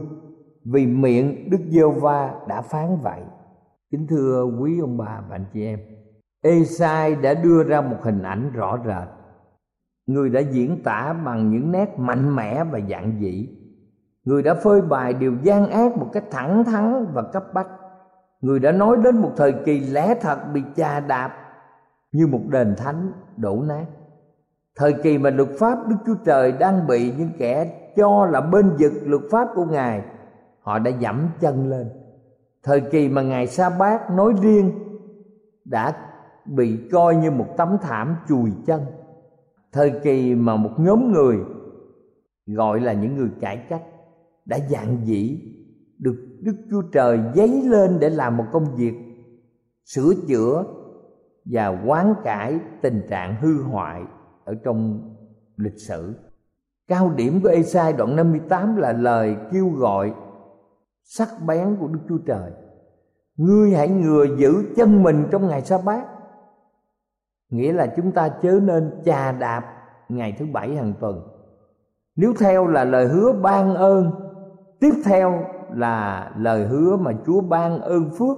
vì 0.66 0.86
miệng 0.86 1.50
đức 1.50 1.60
giê 1.70 1.82
va 2.02 2.34
đã 2.48 2.62
phán 2.62 2.98
vậy. 3.02 3.22
Kính 3.92 4.08
thưa 4.08 4.44
quý 4.60 4.80
ông 4.80 4.98
bà 4.98 5.22
và 5.30 5.36
anh 5.36 5.46
chị 5.54 5.66
em 5.66 5.80
Esai 6.42 7.16
đã 7.16 7.34
đưa 7.34 7.64
ra 7.64 7.82
một 7.82 7.98
hình 8.02 8.24
ảnh 8.24 8.52
rõ 8.54 8.80
rệt. 8.86 9.08
Người 10.08 10.30
đã 10.30 10.40
diễn 10.40 10.84
tả 10.84 11.14
bằng 11.26 11.52
những 11.52 11.72
nét 11.72 12.00
mạnh 12.00 12.36
mẽ 12.36 12.64
và 12.64 12.80
dạn 12.90 13.18
dĩ. 13.20 13.50
Người 14.24 14.44
đã 14.44 14.54
phơi 14.54 14.82
bày 14.82 15.14
điều 15.14 15.36
gian 15.44 15.70
ác 15.70 15.98
một 15.98 16.08
cách 16.14 16.24
thẳng 16.32 16.64
thắn 16.64 17.06
và 17.14 17.22
cấp 17.22 17.44
bách. 17.54 17.68
Người 18.42 18.60
đã 18.60 18.72
nói 18.72 18.98
đến 19.04 19.18
một 19.18 19.32
thời 19.38 19.54
kỳ 19.66 19.80
lẽ 19.80 20.16
thật 20.22 20.40
bị 20.54 20.64
chà 20.76 21.00
đạp 21.00 21.32
như 22.12 22.28
một 22.28 22.42
đền 22.50 22.76
thánh 22.78 23.12
đổ 23.38 23.64
nát. 23.68 23.86
Thời 24.76 24.94
kỳ 24.94 25.18
mà 25.18 25.30
luật 25.30 25.50
pháp 25.60 25.88
đức 25.88 25.96
chúa 26.06 26.16
trời 26.26 26.52
đang 26.52 26.88
bị 26.88 27.14
những 27.18 27.32
kẻ 27.38 27.79
cho 27.96 28.26
là 28.26 28.42
bên 28.42 28.72
vực 28.80 28.92
luật 29.06 29.22
pháp 29.32 29.48
của 29.56 29.66
ngài, 29.66 30.04
họ 30.62 30.80
đã 30.80 30.92
dẫm 31.00 31.28
chân 31.40 31.70
lên. 31.70 31.90
Thời 32.64 32.82
kỳ 32.82 33.10
mà 33.10 33.22
ngài 33.22 33.48
sa 33.48 33.70
bát 33.70 34.12
nói 34.12 34.34
riêng 34.42 34.72
đã 35.66 35.96
bị 36.46 36.90
coi 36.92 37.16
như 37.16 37.32
một 37.32 37.48
tấm 37.58 37.78
thảm 37.82 38.16
chùi 38.28 38.52
chân. 38.66 38.82
Thời 39.72 39.92
kỳ 40.04 40.36
mà 40.36 40.56
một 40.56 40.72
nhóm 40.78 41.12
người 41.12 41.38
gọi 42.46 42.80
là 42.80 42.94
những 42.94 43.18
người 43.18 43.30
cải 43.42 43.58
cách 43.58 43.84
đã 44.46 44.60
dạng 44.70 44.98
dĩ 45.04 45.42
được 46.00 46.40
đức 46.42 46.56
chúa 46.70 46.82
trời 46.82 47.20
dấy 47.36 47.62
lên 47.64 48.00
để 48.00 48.10
làm 48.10 48.38
một 48.38 48.46
công 48.52 48.76
việc 48.76 48.94
sửa 49.86 50.14
chữa 50.28 50.64
và 51.46 51.84
quán 51.86 52.14
cải 52.24 52.60
tình 52.82 53.02
trạng 53.10 53.36
hư 53.42 53.62
hoại 53.64 54.02
ở 54.46 54.56
trong 54.64 55.10
lịch 55.58 55.80
sử 55.80 56.14
cao 56.90 57.12
điểm 57.16 57.40
của 57.44 57.50
Esai 57.50 57.94
đoạn 57.94 58.16
58 58.16 58.76
là 58.76 58.94
lời 58.94 59.36
kêu 59.52 59.70
gọi 59.70 60.14
sắc 61.04 61.30
bén 61.48 61.78
của 61.80 61.88
Đức 61.88 62.00
Chúa 62.10 62.18
Trời. 62.26 62.52
Ngươi 63.38 63.72
hãy 63.72 63.88
ngừa 63.88 64.26
giữ 64.38 64.64
chân 64.76 65.04
mình 65.04 65.28
trong 65.32 65.48
ngày 65.48 65.62
sa 65.62 65.78
bát. 65.86 66.06
Nghĩa 67.50 67.74
là 67.74 67.88
chúng 67.96 68.12
ta 68.12 68.30
chớ 68.30 68.60
nên 68.64 69.02
chà 69.06 69.32
đạp 69.32 69.64
ngày 70.10 70.36
thứ 70.40 70.46
bảy 70.54 70.76
hàng 70.76 70.94
tuần. 71.00 71.22
Nếu 72.16 72.34
theo 72.40 72.68
là 72.68 72.84
lời 72.84 73.08
hứa 73.08 73.34
ban 73.34 73.76
ơn, 73.76 74.12
tiếp 74.80 74.94
theo 75.06 75.44
là 75.74 76.32
lời 76.38 76.68
hứa 76.68 76.98
mà 76.98 77.12
chúa 77.26 77.42
ban 77.42 77.82
ơn 77.82 78.10
phước 78.10 78.38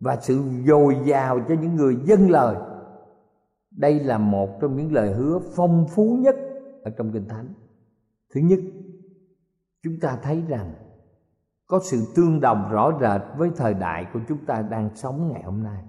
và 0.00 0.16
sự 0.16 0.42
dồi 0.66 0.96
dào 1.04 1.40
cho 1.48 1.54
những 1.60 1.76
người 1.76 1.96
dân 2.04 2.30
lời. 2.30 2.56
Đây 3.70 4.00
là 4.00 4.18
một 4.18 4.60
trong 4.60 4.76
những 4.76 4.92
lời 4.92 5.12
hứa 5.12 5.38
phong 5.56 5.86
phú 5.88 6.18
nhất 6.20 6.36
ở 6.82 6.90
trong 6.90 7.12
kinh 7.12 7.28
thánh 7.28 7.54
thứ 8.34 8.40
nhất, 8.40 8.60
chúng 9.82 9.94
ta 10.00 10.18
thấy 10.22 10.42
rằng 10.48 10.74
có 11.66 11.80
sự 11.82 12.12
tương 12.16 12.40
đồng 12.40 12.70
rõ 12.70 12.92
rệt 13.00 13.20
với 13.36 13.50
thời 13.56 13.74
đại 13.74 14.06
của 14.12 14.20
chúng 14.28 14.44
ta 14.46 14.62
đang 14.62 14.96
sống 14.96 15.32
ngày 15.32 15.42
hôm 15.42 15.62
nay 15.62 15.84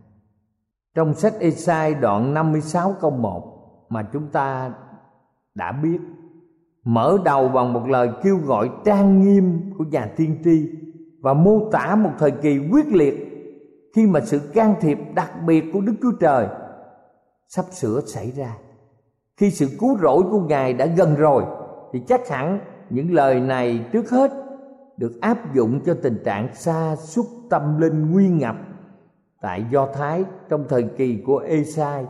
trong 0.95 1.13
sách 1.13 1.33
Esai 1.39 1.93
đoạn 1.93 2.33
56 2.33 2.95
câu 3.01 3.11
1 3.11 3.85
mà 3.89 4.09
chúng 4.13 4.27
ta 4.27 4.73
đã 5.55 5.71
biết, 5.71 5.99
mở 6.83 7.17
đầu 7.25 7.49
bằng 7.49 7.73
một 7.73 7.87
lời 7.87 8.09
kêu 8.23 8.37
gọi 8.37 8.69
trang 8.85 9.21
nghiêm 9.21 9.73
của 9.77 9.83
nhà 9.83 10.11
tiên 10.17 10.37
tri 10.43 10.69
và 11.21 11.33
mô 11.33 11.69
tả 11.71 11.95
một 11.95 12.11
thời 12.19 12.31
kỳ 12.31 12.59
quyết 12.71 12.87
liệt 12.87 13.27
khi 13.95 14.07
mà 14.07 14.19
sự 14.19 14.51
can 14.53 14.75
thiệp 14.81 14.97
đặc 15.15 15.31
biệt 15.47 15.65
của 15.73 15.81
Đức 15.81 15.93
Chúa 16.01 16.11
Trời 16.19 16.47
sắp 17.47 17.65
sửa 17.71 18.01
xảy 18.05 18.31
ra. 18.31 18.57
Khi 19.37 19.51
sự 19.51 19.67
cứu 19.79 19.97
rỗi 19.97 20.23
của 20.31 20.39
Ngài 20.39 20.73
đã 20.73 20.85
gần 20.85 21.15
rồi, 21.15 21.43
thì 21.93 21.99
chắc 22.07 22.29
hẳn 22.29 22.59
những 22.89 23.13
lời 23.13 23.39
này 23.39 23.85
trước 23.91 24.09
hết 24.09 24.31
được 24.97 25.21
áp 25.21 25.53
dụng 25.55 25.79
cho 25.85 25.95
tình 26.03 26.21
trạng 26.25 26.55
xa 26.55 26.95
xúc 26.95 27.25
tâm 27.49 27.81
linh 27.81 28.11
nguy 28.11 28.29
ngập 28.29 28.55
tại 29.41 29.65
Do 29.71 29.87
Thái 29.93 30.23
trong 30.49 30.65
thời 30.69 30.83
kỳ 30.83 31.23
của 31.25 31.37
Esai, 31.37 32.05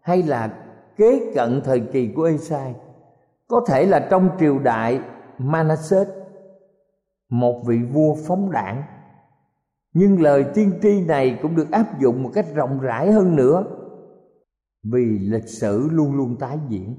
hay 0.00 0.22
là 0.22 0.54
kế 0.96 1.32
cận 1.34 1.60
thời 1.64 1.80
kỳ 1.80 2.12
của 2.16 2.22
Esai. 2.22 2.74
Có 3.48 3.64
thể 3.66 3.86
là 3.86 4.06
trong 4.10 4.30
triều 4.40 4.58
đại 4.58 5.00
Manasseh, 5.38 6.08
một 7.28 7.62
vị 7.66 7.78
vua 7.92 8.14
phóng 8.26 8.50
đảng. 8.50 8.82
Nhưng 9.92 10.22
lời 10.22 10.44
tiên 10.54 10.72
tri 10.82 11.00
này 11.00 11.38
cũng 11.42 11.56
được 11.56 11.70
áp 11.70 12.00
dụng 12.00 12.22
một 12.22 12.30
cách 12.34 12.46
rộng 12.54 12.80
rãi 12.80 13.12
hơn 13.12 13.36
nữa 13.36 13.64
vì 14.92 15.18
lịch 15.18 15.48
sử 15.48 15.88
luôn 15.92 16.16
luôn 16.16 16.36
tái 16.36 16.58
diễn 16.68 16.94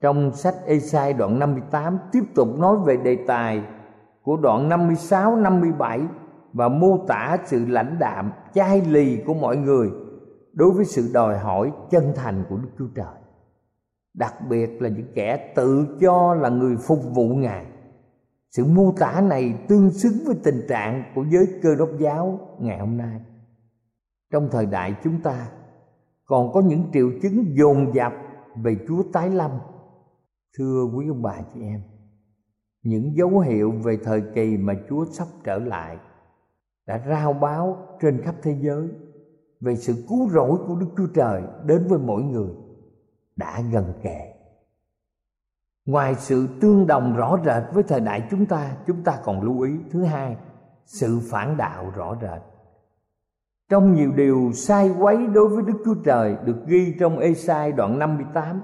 trong 0.00 0.32
sách 0.34 0.54
Esai 0.66 1.12
đoạn 1.12 1.38
58 1.38 1.98
tiếp 2.12 2.22
tục 2.34 2.48
nói 2.58 2.76
về 2.86 2.96
đề 2.96 3.18
tài 3.26 3.62
của 4.22 4.36
đoạn 4.36 4.68
56 4.68 5.36
57 5.36 6.00
và 6.52 6.68
mô 6.68 7.04
tả 7.08 7.36
sự 7.46 7.66
lãnh 7.66 7.98
đạm, 7.98 8.32
chai 8.54 8.80
lì 8.80 9.22
của 9.26 9.34
mọi 9.34 9.56
người 9.56 9.90
đối 10.52 10.70
với 10.70 10.84
sự 10.84 11.10
đòi 11.14 11.38
hỏi 11.38 11.72
chân 11.90 12.12
thành 12.16 12.44
của 12.48 12.56
Đức 12.56 12.68
Chúa 12.78 12.88
Trời. 12.94 13.14
Đặc 14.14 14.34
biệt 14.48 14.82
là 14.82 14.88
những 14.88 15.12
kẻ 15.14 15.52
tự 15.56 15.96
cho 16.00 16.34
là 16.34 16.48
người 16.48 16.76
phục 16.76 16.98
vụ 17.14 17.28
Ngài. 17.28 17.66
Sự 18.50 18.64
mô 18.64 18.92
tả 18.98 19.20
này 19.20 19.54
tương 19.68 19.90
xứng 19.90 20.18
với 20.26 20.36
tình 20.44 20.66
trạng 20.68 21.02
của 21.14 21.24
giới 21.30 21.46
cơ 21.62 21.74
đốc 21.74 21.88
giáo 21.98 22.38
ngày 22.60 22.78
hôm 22.78 22.96
nay. 22.96 23.20
Trong 24.32 24.48
thời 24.52 24.66
đại 24.66 24.94
chúng 25.04 25.20
ta 25.22 25.48
còn 26.26 26.52
có 26.52 26.60
những 26.60 26.84
triệu 26.92 27.10
chứng 27.22 27.56
dồn 27.56 27.94
dập 27.94 28.12
về 28.56 28.76
Chúa 28.88 29.02
tái 29.12 29.30
lâm. 29.30 29.50
Thưa 30.58 30.84
quý 30.94 31.08
ông 31.08 31.22
bà 31.22 31.36
chị 31.54 31.60
em, 31.62 31.82
những 32.82 33.16
dấu 33.16 33.38
hiệu 33.38 33.72
về 33.84 33.98
thời 34.04 34.22
kỳ 34.34 34.56
mà 34.56 34.74
Chúa 34.88 35.04
sắp 35.04 35.26
trở 35.44 35.58
lại 35.58 35.98
đã 36.86 37.04
rao 37.08 37.32
báo 37.32 37.76
trên 38.00 38.22
khắp 38.22 38.34
thế 38.42 38.58
giới 38.60 38.88
về 39.60 39.76
sự 39.76 40.04
cứu 40.08 40.28
rỗi 40.30 40.58
của 40.66 40.74
Đức 40.74 40.86
Chúa 40.96 41.06
Trời 41.14 41.42
đến 41.64 41.86
với 41.88 41.98
mỗi 41.98 42.22
người 42.22 42.50
đã 43.36 43.60
gần 43.72 43.92
kề. 44.02 44.32
Ngoài 45.86 46.14
sự 46.14 46.48
tương 46.60 46.86
đồng 46.86 47.16
rõ 47.16 47.38
rệt 47.44 47.62
với 47.74 47.82
thời 47.82 48.00
đại 48.00 48.28
chúng 48.30 48.46
ta, 48.46 48.76
chúng 48.86 49.02
ta 49.04 49.20
còn 49.24 49.42
lưu 49.42 49.60
ý 49.60 49.72
thứ 49.90 50.04
hai, 50.04 50.36
sự 50.86 51.20
phản 51.30 51.56
đạo 51.56 51.92
rõ 51.96 52.16
rệt. 52.22 52.55
Trong 53.70 53.94
nhiều 53.94 54.12
điều 54.12 54.50
sai 54.52 54.90
quấy 54.98 55.26
đối 55.26 55.48
với 55.48 55.64
Đức 55.66 55.82
Chúa 55.84 55.94
Trời 56.04 56.36
được 56.44 56.66
ghi 56.66 56.94
trong 57.00 57.18
Ê-sai 57.18 57.72
đoạn 57.72 57.98
58 57.98 58.62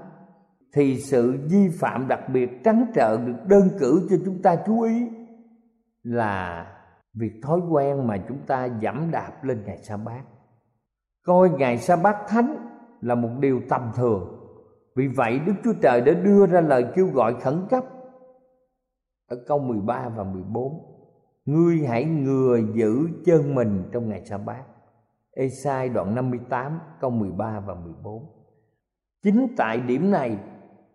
thì 0.73 0.99
sự 0.99 1.37
vi 1.51 1.69
phạm 1.79 2.07
đặc 2.07 2.19
biệt 2.33 2.49
trắng 2.63 2.85
trợn 2.95 3.25
được 3.25 3.47
đơn 3.47 3.69
cử 3.79 4.07
cho 4.09 4.15
chúng 4.25 4.41
ta 4.41 4.55
chú 4.65 4.81
ý 4.81 5.09
là 6.03 6.65
việc 7.13 7.31
thói 7.43 7.59
quen 7.71 8.07
mà 8.07 8.17
chúng 8.27 8.39
ta 8.47 8.67
giảm 8.81 9.11
đạp 9.11 9.43
lên 9.43 9.63
ngày 9.65 9.77
sa 9.83 9.97
bát. 9.97 10.23
Coi 11.25 11.49
ngày 11.49 11.77
sa 11.77 11.95
bát 11.95 12.15
thánh 12.27 12.55
là 13.01 13.15
một 13.15 13.29
điều 13.39 13.61
tầm 13.69 13.91
thường. 13.95 14.39
Vì 14.95 15.07
vậy, 15.07 15.39
Đức 15.45 15.53
Chúa 15.63 15.73
Trời 15.81 16.01
đã 16.01 16.13
đưa 16.13 16.45
ra 16.45 16.61
lời 16.61 16.85
kêu 16.95 17.07
gọi 17.07 17.35
khẩn 17.41 17.65
cấp. 17.69 17.83
Ở 19.27 19.37
câu 19.47 19.59
13 19.59 20.09
và 20.17 20.23
14 20.23 20.93
Ngươi 21.45 21.77
hãy 21.87 22.05
ngừa 22.05 22.57
giữ 22.73 23.07
chân 23.25 23.55
mình 23.55 23.83
trong 23.91 24.09
ngày 24.09 24.25
sa 24.25 24.37
bát. 24.37 24.63
Esai 25.33 25.89
đoạn 25.89 26.15
58 26.15 26.79
câu 26.99 27.09
13 27.09 27.59
và 27.59 27.75
14 27.75 28.25
Chính 29.23 29.47
tại 29.57 29.81
điểm 29.81 30.11
này 30.11 30.37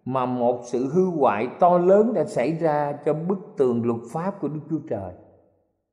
mà 0.05 0.27
một 0.27 0.61
sự 0.65 0.91
hư 0.93 1.07
hoại 1.07 1.49
to 1.61 1.79
lớn 1.79 2.15
đã 2.15 2.25
xảy 2.25 2.53
ra 2.53 2.99
cho 3.05 3.15
bức 3.15 3.39
tường 3.57 3.85
luật 3.85 4.01
pháp 4.13 4.41
của 4.41 4.49
Đức 4.49 4.61
Chúa 4.71 4.81
Trời, 4.91 5.15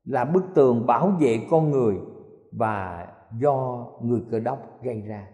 là 0.04 0.26
bức 0.26 0.44
tường 0.56 0.86
bảo 0.86 1.18
vệ 1.20 1.40
con 1.50 1.72
người 1.72 1.96
và 2.52 3.08
do 3.40 3.88
người 4.02 4.22
cơ 4.32 4.40
đốc 4.40 4.84
gây 4.84 5.02
ra. 5.02 5.28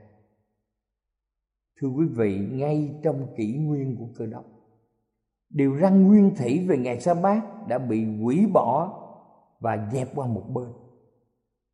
Thưa 1.81 1.87
quý 1.87 2.05
vị, 2.15 2.47
ngay 2.51 2.99
trong 3.03 3.27
kỷ 3.35 3.57
nguyên 3.57 3.95
của 3.99 4.07
cơ 4.17 4.25
đốc, 4.25 4.45
điều 5.49 5.77
răn 5.81 6.07
nguyên 6.07 6.35
thủy 6.35 6.65
về 6.69 6.77
ngày 6.77 6.99
sa 6.99 7.13
bát 7.13 7.67
đã 7.67 7.77
bị 7.77 8.21
hủy 8.21 8.47
bỏ 8.53 8.99
và 9.59 9.89
dẹp 9.91 10.07
qua 10.15 10.27
một 10.27 10.43
bên 10.53 10.69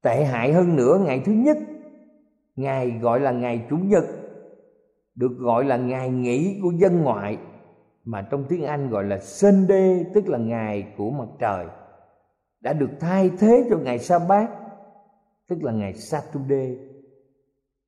tệ 0.08 0.26
hại 0.26 0.54
hơn 0.54 0.76
nữa 0.76 1.00
ngày 1.06 1.22
thứ 1.26 1.32
nhất 1.32 1.58
ngày 2.56 3.00
gọi 3.02 3.20
là 3.20 3.32
ngày 3.32 3.66
chủ 3.70 3.78
nhật, 3.78 4.04
được 5.16 5.38
gọi 5.38 5.66
là 5.66 5.78
ngày 5.78 6.10
nghỉ 6.10 6.60
của 6.64 6.72
dân 6.72 7.02
ngoại, 7.02 7.38
mà 8.04 8.28
trong 8.32 8.46
tiếng 8.50 8.66
Anh 8.66 8.90
gọi 8.90 9.04
là 9.04 9.20
Sunday 9.20 10.06
tức 10.14 10.28
là 10.28 10.38
ngày 10.38 10.94
của 10.98 11.12
mặt 11.12 11.28
trời, 11.40 11.68
đã 12.62 12.74
được 12.74 12.90
thay 13.00 13.32
thế 13.40 13.68
cho 13.70 13.78
ngày 13.78 14.00
sa 14.00 14.20
bát, 14.30 14.50
tức 15.50 15.64
là 15.64 15.72
ngày 15.72 15.94
Saturday, 15.94 16.78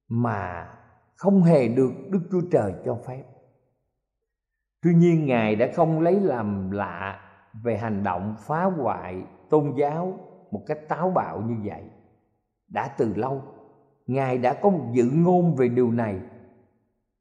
mà 0.08 0.70
không 1.16 1.44
hề 1.44 1.68
được 1.68 1.92
Đức 2.10 2.22
Chúa 2.32 2.42
Trời 2.52 2.74
cho 2.86 2.98
phép. 3.08 3.24
Tuy 4.82 4.94
nhiên, 4.94 5.26
Ngài 5.26 5.56
đã 5.56 5.68
không 5.76 6.00
lấy 6.02 6.20
làm 6.20 6.72
lạ 6.72 7.20
về 7.64 7.78
hành 7.78 8.04
động 8.04 8.36
phá 8.40 8.64
hoại 8.64 9.24
tôn 9.50 9.74
giáo 9.78 10.18
một 10.52 10.64
cách 10.68 10.80
táo 10.88 11.12
bạo 11.12 11.42
như 11.42 11.56
vậy. 11.64 11.84
Đã 12.70 12.88
từ 12.98 13.14
lâu, 13.16 13.42
Ngài 14.08 14.38
đã 14.38 14.54
có 14.54 14.70
một 14.70 14.92
dự 14.94 15.12
ngôn 15.14 15.56
về 15.56 15.68
điều 15.68 15.92
này. 15.92 16.20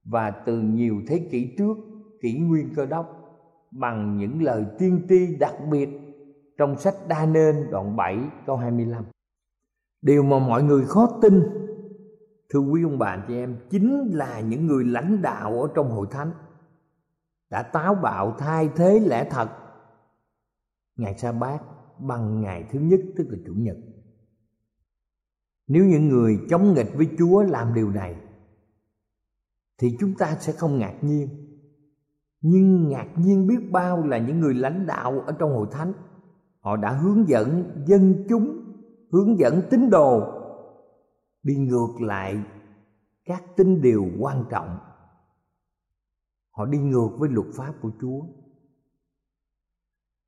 Và 0.05 0.31
từ 0.31 0.61
nhiều 0.61 1.03
thế 1.07 1.29
kỷ 1.31 1.55
trước, 1.59 1.77
kỷ 2.21 2.39
nguyên 2.39 2.75
cơ 2.75 2.87
đốc 2.87 3.19
bằng 3.71 4.17
những 4.17 4.43
lời 4.43 4.65
tiên 4.79 5.07
tri 5.09 5.37
đặc 5.37 5.55
biệt 5.71 5.89
trong 6.59 6.79
sách 6.79 6.95
Đa 7.09 7.27
Nên 7.27 7.71
đoạn 7.71 7.97
7 7.97 8.19
câu 8.47 8.57
25. 8.57 9.05
Điều 10.03 10.23
mà 10.23 10.39
mọi 10.39 10.63
người 10.63 10.85
khó 10.85 11.19
tin 11.23 11.43
thưa 12.51 12.59
quý 12.59 12.83
ông 12.83 12.99
bà 12.99 13.25
chị 13.29 13.35
em 13.35 13.57
chính 13.71 14.11
là 14.13 14.41
những 14.41 14.67
người 14.67 14.85
lãnh 14.85 15.23
đạo 15.23 15.63
ở 15.63 15.69
trong 15.75 15.91
hội 15.91 16.07
thánh 16.11 16.31
đã 17.51 17.63
táo 17.63 17.95
bạo 17.95 18.35
thay 18.39 18.69
thế 18.77 19.01
lẽ 19.01 19.29
thật. 19.31 19.49
Ngày 20.97 21.19
sa 21.19 21.33
bát 21.33 21.59
bằng 21.99 22.41
ngày 22.41 22.65
thứ 22.71 22.79
nhất 22.79 23.01
tức 23.17 23.27
là 23.31 23.39
chủ 23.47 23.53
nhật 23.57 23.77
nếu 25.69 25.85
những 25.85 26.09
người 26.09 26.41
chống 26.51 26.75
nghịch 26.75 26.95
với 26.95 27.09
chúa 27.19 27.43
làm 27.43 27.75
điều 27.75 27.91
này, 27.91 28.17
thì 29.79 29.97
chúng 30.01 30.15
ta 30.15 30.37
sẽ 30.41 30.53
không 30.53 30.79
ngạc 30.79 30.95
nhiên. 31.03 31.29
Nhưng 32.41 32.89
ngạc 32.89 33.09
nhiên 33.17 33.47
biết 33.47 33.71
bao 33.71 34.07
là 34.07 34.19
những 34.19 34.41
người 34.41 34.55
lãnh 34.55 34.87
đạo 34.87 35.21
ở 35.27 35.33
trong 35.39 35.51
hội 35.51 35.67
thánh. 35.71 35.93
Họ 36.61 36.77
đã 36.77 36.93
hướng 36.93 37.29
dẫn 37.29 37.65
dân 37.87 38.27
chúng, 38.29 38.59
hướng 39.13 39.39
dẫn 39.39 39.63
tín 39.71 39.91
đồ 39.91 40.35
đi 41.43 41.57
ngược 41.57 42.01
lại 42.01 42.43
các 43.25 43.43
tín 43.57 43.83
điều 43.83 44.07
quan 44.19 44.45
trọng. 44.51 44.79
Họ 46.51 46.67
đi 46.67 46.79
ngược 46.79 47.09
với 47.19 47.29
luật 47.29 47.47
pháp 47.55 47.75
của 47.83 47.91
chúa. 48.01 48.21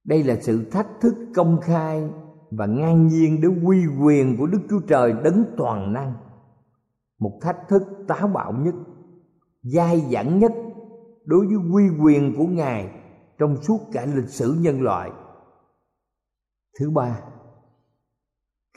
Đây 0.05 0.25
là 0.25 0.41
sự 0.41 0.71
thách 0.71 0.89
thức 1.01 1.15
công 1.35 1.61
khai 1.61 2.11
và 2.51 2.67
ngang 2.67 3.07
nhiên 3.07 3.41
để 3.41 3.49
quy 3.65 3.87
quyền 4.03 4.37
của 4.39 4.47
đức 4.47 4.61
chúa 4.71 4.81
trời 4.89 5.13
đấng 5.25 5.45
toàn 5.57 5.93
năng. 5.93 6.13
Một 7.19 7.39
thách 7.43 7.69
thức 7.69 7.83
táo 8.09 8.29
bạo 8.29 8.53
nhất, 8.53 8.75
dai 9.63 10.01
dẳng 10.01 10.39
nhất 10.39 10.53
đối 11.25 11.47
với 11.47 11.57
quy 11.73 11.83
quyền 12.03 12.35
của 12.39 12.47
ngài 12.47 12.91
trong 13.39 13.57
suốt 13.57 13.79
cả 13.93 14.07
lịch 14.15 14.29
sử 14.29 14.57
nhân 14.61 14.83
loại. 14.83 15.11
Thứ 16.79 16.91
ba, 16.91 17.23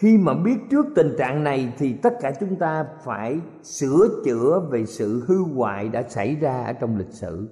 khi 0.02 0.18
mà 0.18 0.34
biết 0.34 0.58
trước 0.72 0.86
tình 0.96 1.16
trạng 1.18 1.44
này 1.44 1.74
thì 1.78 1.94
tất 1.94 2.14
cả 2.22 2.34
chúng 2.40 2.56
ta 2.56 2.86
phải 3.06 3.40
sửa 3.64 4.22
chữa 4.26 4.70
về 4.72 4.86
sự 4.86 5.26
hư 5.28 5.44
hoại 5.56 5.90
đã 5.90 6.04
xảy 6.10 6.36
ra 6.36 6.64
ở 6.64 6.74
trong 6.74 6.98
lịch 6.98 7.12
sử. 7.12 7.50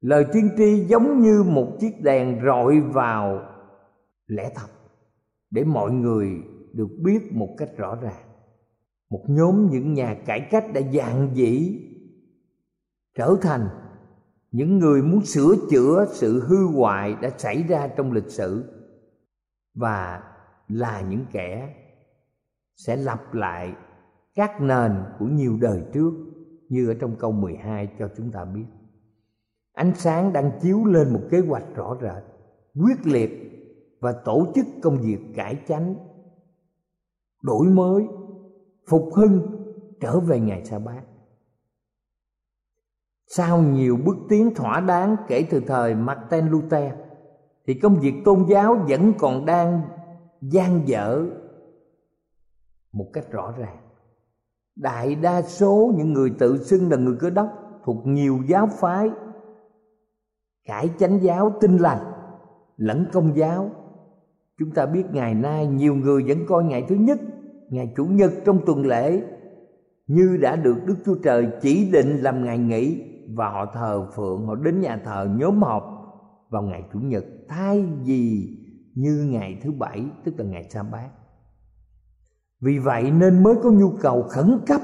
Lời 0.00 0.26
tiên 0.32 0.50
tri 0.56 0.84
giống 0.84 1.20
như 1.20 1.42
một 1.42 1.72
chiếc 1.80 2.02
đèn 2.02 2.40
rọi 2.46 2.80
vào 2.80 3.40
lẽ 4.26 4.50
thật 4.54 4.73
để 5.54 5.64
mọi 5.64 5.92
người 5.92 6.42
được 6.72 6.88
biết 6.98 7.32
một 7.32 7.54
cách 7.58 7.70
rõ 7.76 7.94
ràng 7.94 8.24
một 9.10 9.24
nhóm 9.28 9.68
những 9.70 9.94
nhà 9.94 10.16
cải 10.26 10.48
cách 10.50 10.64
đã 10.74 10.80
dạng 10.92 11.30
dĩ 11.34 11.80
trở 13.16 13.36
thành 13.42 13.68
những 14.50 14.78
người 14.78 15.02
muốn 15.02 15.24
sửa 15.24 15.54
chữa 15.70 16.06
sự 16.12 16.40
hư 16.40 16.66
hoại 16.66 17.14
đã 17.22 17.30
xảy 17.38 17.62
ra 17.62 17.88
trong 17.88 18.12
lịch 18.12 18.28
sử 18.28 18.64
và 19.74 20.22
là 20.68 21.00
những 21.00 21.24
kẻ 21.32 21.74
sẽ 22.76 22.96
lặp 22.96 23.34
lại 23.34 23.74
các 24.34 24.60
nền 24.60 24.92
của 25.18 25.26
nhiều 25.26 25.58
đời 25.60 25.82
trước 25.92 26.12
như 26.68 26.88
ở 26.88 26.94
trong 27.00 27.16
câu 27.18 27.32
12 27.32 27.88
cho 27.98 28.08
chúng 28.16 28.30
ta 28.30 28.44
biết. 28.44 28.66
Ánh 29.72 29.92
sáng 29.94 30.32
đang 30.32 30.50
chiếu 30.62 30.84
lên 30.84 31.12
một 31.12 31.20
kế 31.30 31.40
hoạch 31.40 31.64
rõ 31.74 31.96
rệt, 32.02 32.24
quyết 32.74 33.06
liệt 33.06 33.53
và 34.04 34.12
tổ 34.12 34.46
chức 34.54 34.66
công 34.82 34.98
việc 35.00 35.18
cải 35.34 35.58
chánh, 35.68 35.94
đổi 37.42 37.66
mới, 37.66 38.04
phục 38.88 39.10
hưng 39.14 39.40
trở 40.00 40.20
về 40.20 40.40
ngày 40.40 40.64
sa 40.64 40.78
bát. 40.78 41.02
Sau 43.26 43.62
nhiều 43.62 43.98
bước 44.04 44.16
tiến 44.28 44.54
thỏa 44.54 44.80
đáng 44.80 45.16
kể 45.28 45.46
từ 45.50 45.60
thời 45.66 45.94
Martin 45.94 46.48
Luther 46.48 46.92
thì 47.66 47.74
công 47.74 47.96
việc 48.00 48.14
tôn 48.24 48.44
giáo 48.48 48.84
vẫn 48.88 49.12
còn 49.18 49.46
đang 49.46 49.82
gian 50.40 50.88
dở 50.88 51.26
một 52.92 53.06
cách 53.12 53.30
rõ 53.30 53.54
ràng 53.58 53.78
đại 54.76 55.14
đa 55.14 55.42
số 55.42 55.92
những 55.96 56.12
người 56.12 56.32
tự 56.38 56.64
xưng 56.64 56.90
là 56.90 56.96
người 56.96 57.16
cơ 57.20 57.30
đốc 57.30 57.48
thuộc 57.84 58.06
nhiều 58.06 58.38
giáo 58.48 58.66
phái 58.66 59.10
cải 60.64 60.90
chánh 60.98 61.22
giáo 61.22 61.52
tinh 61.60 61.76
lành 61.76 62.12
lẫn 62.76 63.06
công 63.12 63.36
giáo 63.36 63.70
chúng 64.58 64.70
ta 64.70 64.86
biết 64.86 65.04
ngày 65.12 65.34
nay 65.34 65.66
nhiều 65.66 65.94
người 65.94 66.24
vẫn 66.26 66.38
coi 66.48 66.64
ngày 66.64 66.84
thứ 66.88 66.94
nhất, 66.94 67.20
ngày 67.68 67.92
chủ 67.96 68.04
nhật 68.04 68.32
trong 68.44 68.60
tuần 68.66 68.86
lễ, 68.86 69.22
như 70.06 70.36
đã 70.40 70.56
được 70.56 70.76
đức 70.86 70.96
chúa 71.06 71.14
trời 71.22 71.48
chỉ 71.62 71.90
định 71.92 72.16
làm 72.16 72.44
ngày 72.44 72.58
nghỉ 72.58 73.02
và 73.34 73.48
họ 73.48 73.66
thờ 73.74 74.06
phượng, 74.16 74.46
họ 74.46 74.54
đến 74.54 74.80
nhà 74.80 75.00
thờ 75.04 75.28
nhóm 75.36 75.62
họp 75.62 75.84
vào 76.50 76.62
ngày 76.62 76.82
chủ 76.92 76.98
nhật, 76.98 77.24
thay 77.48 77.86
vì 78.04 78.48
như 78.94 79.26
ngày 79.30 79.60
thứ 79.62 79.72
bảy, 79.72 80.04
tức 80.24 80.34
là 80.38 80.44
ngày 80.44 80.64
sa 80.70 80.82
bát. 80.82 81.08
Vì 82.60 82.78
vậy 82.78 83.10
nên 83.10 83.42
mới 83.42 83.54
có 83.62 83.70
nhu 83.70 83.90
cầu 83.90 84.22
khẩn 84.22 84.58
cấp 84.66 84.80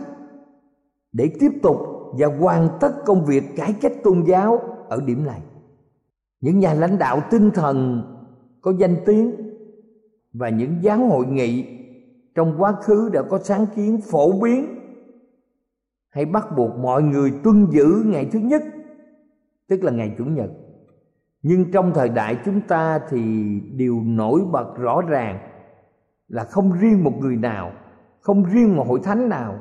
để 1.12 1.30
tiếp 1.40 1.50
tục 1.62 1.76
và 2.18 2.26
hoàn 2.26 2.68
tất 2.80 2.92
công 3.06 3.24
việc 3.24 3.44
cải 3.56 3.74
cách 3.80 3.92
tôn 4.04 4.24
giáo 4.26 4.60
ở 4.88 5.00
điểm 5.06 5.26
này. 5.26 5.40
Những 6.40 6.58
nhà 6.58 6.74
lãnh 6.74 6.98
đạo 6.98 7.20
tinh 7.30 7.50
thần 7.50 8.02
có 8.60 8.72
danh 8.78 8.96
tiếng 9.06 9.49
và 10.32 10.48
những 10.48 10.76
giáo 10.82 10.98
hội 10.98 11.26
nghị 11.26 11.78
trong 12.34 12.54
quá 12.58 12.72
khứ 12.72 13.10
đã 13.12 13.22
có 13.22 13.38
sáng 13.38 13.66
kiến 13.74 14.00
phổ 14.10 14.40
biến. 14.40 14.66
Hay 16.10 16.24
bắt 16.24 16.46
buộc 16.56 16.76
mọi 16.78 17.02
người 17.02 17.32
tuân 17.44 17.66
giữ 17.70 18.02
ngày 18.06 18.28
thứ 18.32 18.38
nhất, 18.38 18.62
tức 19.68 19.84
là 19.84 19.92
ngày 19.92 20.14
chủ 20.18 20.24
nhật. 20.24 20.50
Nhưng 21.42 21.72
trong 21.72 21.92
thời 21.94 22.08
đại 22.08 22.36
chúng 22.44 22.60
ta 22.60 23.00
thì 23.08 23.20
điều 23.76 24.00
nổi 24.00 24.40
bật 24.52 24.78
rõ 24.78 25.02
ràng 25.08 25.38
là 26.28 26.44
không 26.44 26.72
riêng 26.72 27.04
một 27.04 27.12
người 27.20 27.36
nào, 27.36 27.72
không 28.20 28.44
riêng 28.44 28.76
một 28.76 28.86
hội 28.88 29.00
thánh 29.02 29.28
nào 29.28 29.58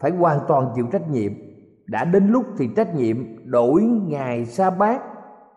phải 0.00 0.10
hoàn 0.10 0.38
toàn 0.48 0.72
chịu 0.74 0.86
trách 0.92 1.10
nhiệm. 1.10 1.32
Đã 1.86 2.04
đến 2.04 2.26
lúc 2.26 2.46
thì 2.58 2.68
trách 2.76 2.94
nhiệm 2.94 3.16
đổi 3.50 3.82
ngày 3.82 4.46
sa 4.46 4.70
bát 4.70 5.02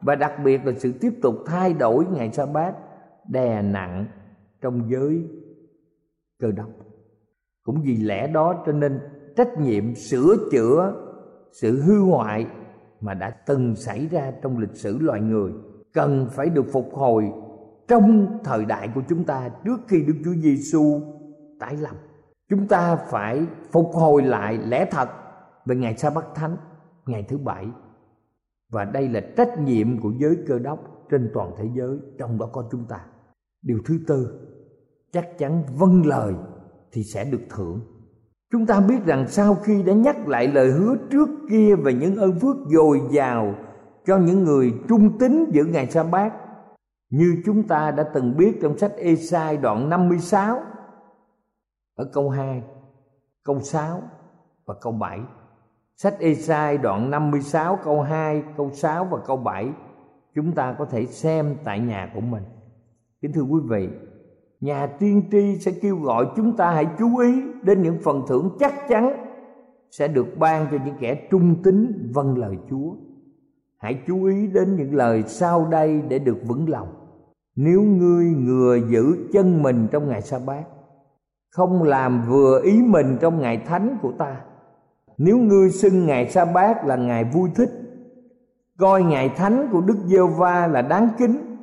và 0.01 0.15
đặc 0.15 0.33
biệt 0.43 0.65
là 0.65 0.71
sự 0.77 0.93
tiếp 1.01 1.13
tục 1.21 1.35
thay 1.45 1.73
đổi 1.73 2.05
ngày 2.05 2.31
sa 2.31 2.45
bát 2.45 2.73
đè 3.27 3.61
nặng 3.61 4.05
trong 4.65 4.89
giới 4.89 5.23
cơ 6.39 6.51
đốc 6.51 6.69
cũng 7.63 7.81
vì 7.83 7.97
lẽ 7.97 8.27
đó 8.27 8.63
cho 8.65 8.71
nên 8.71 8.99
trách 9.35 9.59
nhiệm 9.59 9.95
sửa 9.95 10.35
chữa 10.51 10.93
sự 11.51 11.81
hư 11.81 11.99
hoại 11.99 12.47
mà 13.01 13.13
đã 13.13 13.29
từng 13.29 13.75
xảy 13.75 14.07
ra 14.07 14.33
trong 14.41 14.57
lịch 14.57 14.75
sử 14.75 14.97
loài 14.99 15.21
người 15.21 15.51
cần 15.93 16.27
phải 16.31 16.49
được 16.49 16.65
phục 16.71 16.93
hồi 16.93 17.31
trong 17.87 18.37
thời 18.43 18.65
đại 18.65 18.89
của 18.95 19.01
chúng 19.09 19.23
ta 19.23 19.49
trước 19.65 19.79
khi 19.87 20.03
Đức 20.07 20.13
Chúa 20.25 20.33
Giêsu 20.33 21.01
tái 21.59 21.77
lâm. 21.77 21.95
Chúng 22.49 22.67
ta 22.67 22.95
phải 22.95 23.45
phục 23.71 23.91
hồi 23.93 24.21
lại 24.21 24.57
lẽ 24.57 24.87
thật 24.91 25.09
về 25.65 25.75
ngày 25.75 25.97
sa 25.97 26.09
bát 26.09 26.25
thánh, 26.35 26.57
ngày 27.05 27.25
thứ 27.27 27.37
bảy. 27.37 27.67
Và 28.71 28.85
đây 28.85 29.09
là 29.09 29.21
trách 29.37 29.59
nhiệm 29.59 30.01
của 30.01 30.11
giới 30.19 30.37
cơ 30.47 30.59
đốc 30.59 30.79
trên 31.09 31.31
toàn 31.33 31.51
thế 31.57 31.65
giới, 31.75 31.99
trong 32.19 32.37
đó 32.37 32.49
có 32.53 32.67
chúng 32.71 32.85
ta. 32.85 33.05
Điều 33.61 33.79
thứ 33.85 33.99
tư, 34.07 34.47
chắc 35.15 35.37
chắn 35.37 35.63
vâng 35.77 36.05
lời 36.05 36.33
thì 36.91 37.03
sẽ 37.03 37.23
được 37.23 37.41
thưởng. 37.49 37.81
Chúng 38.51 38.65
ta 38.65 38.79
biết 38.79 39.05
rằng 39.05 39.27
sau 39.27 39.55
khi 39.55 39.83
đã 39.83 39.93
nhắc 39.93 40.27
lại 40.27 40.47
lời 40.47 40.71
hứa 40.71 40.95
trước 41.11 41.29
kia 41.49 41.75
về 41.75 41.93
những 41.93 42.15
ơn 42.15 42.39
phước 42.39 42.55
dồi 42.67 43.01
dào 43.11 43.55
cho 44.05 44.17
những 44.17 44.43
người 44.43 44.73
trung 44.89 45.17
tín 45.19 45.45
giữ 45.51 45.65
ngày 45.65 45.91
sa 45.91 46.03
bát 46.03 46.33
như 47.09 47.41
chúng 47.45 47.63
ta 47.63 47.91
đã 47.91 48.03
từng 48.13 48.37
biết 48.37 48.57
trong 48.61 48.77
sách 48.77 48.91
Esai 48.97 49.57
đoạn 49.57 49.89
56 49.89 50.59
ở 51.95 52.09
câu 52.13 52.29
2, 52.29 52.63
câu 53.43 53.59
6 53.59 54.01
và 54.65 54.75
câu 54.81 54.93
7. 54.93 55.19
Sách 55.95 56.15
Esai 56.19 56.77
đoạn 56.77 57.11
56 57.11 57.79
câu 57.83 58.01
2, 58.01 58.43
câu 58.57 58.71
6 58.73 59.05
và 59.05 59.17
câu 59.25 59.37
7 59.37 59.69
chúng 60.35 60.51
ta 60.51 60.75
có 60.79 60.85
thể 60.85 61.05
xem 61.05 61.55
tại 61.63 61.79
nhà 61.79 62.11
của 62.13 62.21
mình. 62.21 62.43
Kính 63.21 63.33
thưa 63.33 63.41
quý 63.41 63.59
vị, 63.69 63.89
nhà 64.65 64.87
tiên 64.87 65.23
tri 65.31 65.59
sẽ 65.59 65.71
kêu 65.81 65.97
gọi 65.97 66.27
chúng 66.35 66.57
ta 66.57 66.71
hãy 66.71 66.87
chú 66.99 67.17
ý 67.17 67.41
đến 67.63 67.81
những 67.81 67.97
phần 68.03 68.21
thưởng 68.27 68.49
chắc 68.59 68.73
chắn 68.87 69.25
sẽ 69.91 70.07
được 70.07 70.37
ban 70.37 70.67
cho 70.71 70.77
những 70.85 70.95
kẻ 70.99 71.27
trung 71.31 71.55
tín 71.63 72.09
vâng 72.13 72.37
lời 72.37 72.57
Chúa. 72.69 72.91
Hãy 73.77 73.99
chú 74.07 74.23
ý 74.23 74.47
đến 74.47 74.75
những 74.75 74.95
lời 74.95 75.23
sau 75.27 75.65
đây 75.65 76.01
để 76.07 76.19
được 76.19 76.37
vững 76.47 76.69
lòng. 76.69 76.87
Nếu 77.55 77.81
ngươi 77.81 78.25
ngừa 78.25 78.77
giữ 78.89 79.29
chân 79.33 79.63
mình 79.63 79.87
trong 79.91 80.07
ngày 80.07 80.21
sa 80.21 80.39
bát, 80.45 80.63
không 81.49 81.83
làm 81.83 82.23
vừa 82.29 82.61
ý 82.63 82.81
mình 82.81 83.17
trong 83.21 83.41
ngày 83.41 83.57
thánh 83.57 83.97
của 84.01 84.11
ta, 84.11 84.41
nếu 85.17 85.37
ngươi 85.37 85.69
xưng 85.69 86.05
ngày 86.05 86.29
sa 86.29 86.45
bát 86.45 86.85
là 86.85 86.95
ngày 86.95 87.23
vui 87.23 87.49
thích, 87.55 87.69
coi 88.77 89.03
ngày 89.03 89.29
thánh 89.29 89.67
của 89.71 89.81
đức 89.81 89.97
giê 90.05 90.19
va 90.37 90.67
là 90.67 90.81
đáng 90.81 91.09
kính 91.17 91.54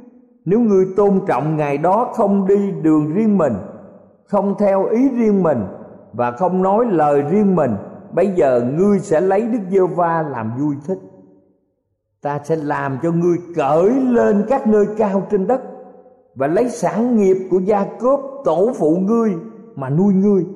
nếu 0.45 0.61
ngươi 0.61 0.87
tôn 0.97 1.21
trọng 1.27 1.57
ngày 1.57 1.79
đó 1.79 2.13
không 2.15 2.47
đi 2.47 2.71
đường 2.71 3.15
riêng 3.15 3.39
mình, 3.39 3.53
không 4.25 4.55
theo 4.59 4.87
ý 4.87 5.09
riêng 5.09 5.43
mình 5.43 5.59
và 6.13 6.31
không 6.31 6.63
nói 6.63 6.87
lời 6.91 7.23
riêng 7.23 7.57
mình, 7.57 7.71
bây 8.13 8.33
giờ 8.37 8.73
ngươi 8.79 8.99
sẽ 8.99 9.21
lấy 9.21 9.43
đức 9.43 9.61
giê 9.71 9.81
va 9.97 10.23
làm 10.23 10.53
vui 10.59 10.77
thích. 10.87 10.99
Ta 12.23 12.41
sẽ 12.45 12.57
làm 12.57 12.99
cho 13.03 13.13
ngươi 13.13 13.39
cởi 13.57 13.91
lên 13.91 14.45
các 14.49 14.67
nơi 14.67 14.87
cao 14.99 15.23
trên 15.31 15.47
đất 15.47 15.63
và 16.35 16.47
lấy 16.47 16.69
sản 16.69 17.17
nghiệp 17.17 17.37
của 17.51 17.59
gia 17.59 17.87
cốp 18.01 18.21
tổ 18.45 18.73
phụ 18.79 18.97
ngươi 18.97 19.35
mà 19.77 19.91
nuôi 19.91 20.15
ngươi. 20.15 20.47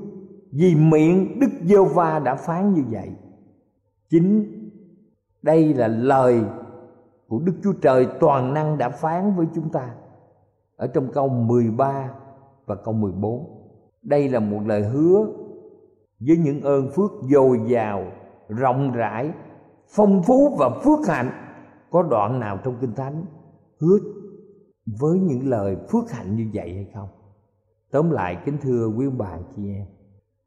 Vì 0.52 0.74
miệng 0.74 1.40
đức 1.40 1.48
giê 1.62 1.76
va 1.94 2.18
đã 2.18 2.34
phán 2.34 2.74
như 2.74 2.82
vậy. 2.90 3.10
Chính 4.10 4.52
đây 5.42 5.74
là 5.74 5.88
lời 5.88 6.40
của 7.28 7.38
Đức 7.38 7.52
Chúa 7.62 7.72
Trời 7.72 8.06
toàn 8.20 8.54
năng 8.54 8.78
đã 8.78 8.88
phán 8.88 9.36
với 9.36 9.46
chúng 9.54 9.68
ta 9.68 9.94
ở 10.76 10.86
trong 10.86 11.08
câu 11.12 11.28
13 11.28 12.10
và 12.66 12.74
câu 12.74 12.94
14. 12.94 13.46
Đây 14.02 14.28
là 14.28 14.40
một 14.40 14.60
lời 14.66 14.82
hứa 14.82 15.26
với 16.20 16.36
những 16.36 16.60
ơn 16.60 16.90
phước 16.90 17.10
dồi 17.32 17.60
dào, 17.66 18.04
rộng 18.48 18.92
rãi, 18.92 19.30
phong 19.88 20.22
phú 20.22 20.56
và 20.58 20.70
phước 20.84 21.08
hạnh. 21.08 21.30
Có 21.90 22.02
đoạn 22.02 22.40
nào 22.40 22.58
trong 22.64 22.76
Kinh 22.80 22.94
Thánh 22.94 23.24
hứa 23.80 23.98
với 25.00 25.18
những 25.18 25.48
lời 25.48 25.76
phước 25.90 26.10
hạnh 26.10 26.36
như 26.36 26.46
vậy 26.54 26.74
hay 26.74 26.86
không? 26.94 27.08
Tóm 27.90 28.10
lại 28.10 28.36
kính 28.44 28.58
thưa 28.62 28.86
quý 28.86 29.06
ông 29.06 29.18
bà 29.18 29.38
chị 29.56 29.62
em 29.68 29.86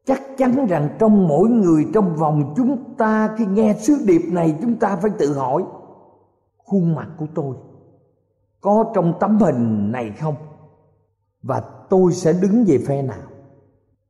Chắc 0.06 0.22
chắn 0.38 0.66
rằng 0.66 0.90
trong 1.00 1.28
mỗi 1.28 1.50
người 1.50 1.88
trong 1.94 2.16
vòng 2.16 2.54
chúng 2.58 2.96
ta 2.98 3.36
Khi 3.38 3.46
nghe 3.46 3.76
sứ 3.80 3.98
điệp 4.06 4.22
này 4.32 4.58
chúng 4.62 4.76
ta 4.76 4.96
phải 4.96 5.12
tự 5.20 5.34
hỏi 5.34 5.64
Khuôn 6.70 6.96
mặt 6.96 7.08
của 7.18 7.26
tôi 7.36 7.56
Có 8.62 8.92
trong 8.96 9.14
tấm 9.20 9.38
hình 9.38 9.92
này 9.92 10.12
không? 10.20 10.36
Và 11.42 11.62
tôi 11.90 12.14
sẽ 12.14 12.34
đứng 12.42 12.66
về 12.68 12.78
phe 12.88 13.02
nào 13.02 13.28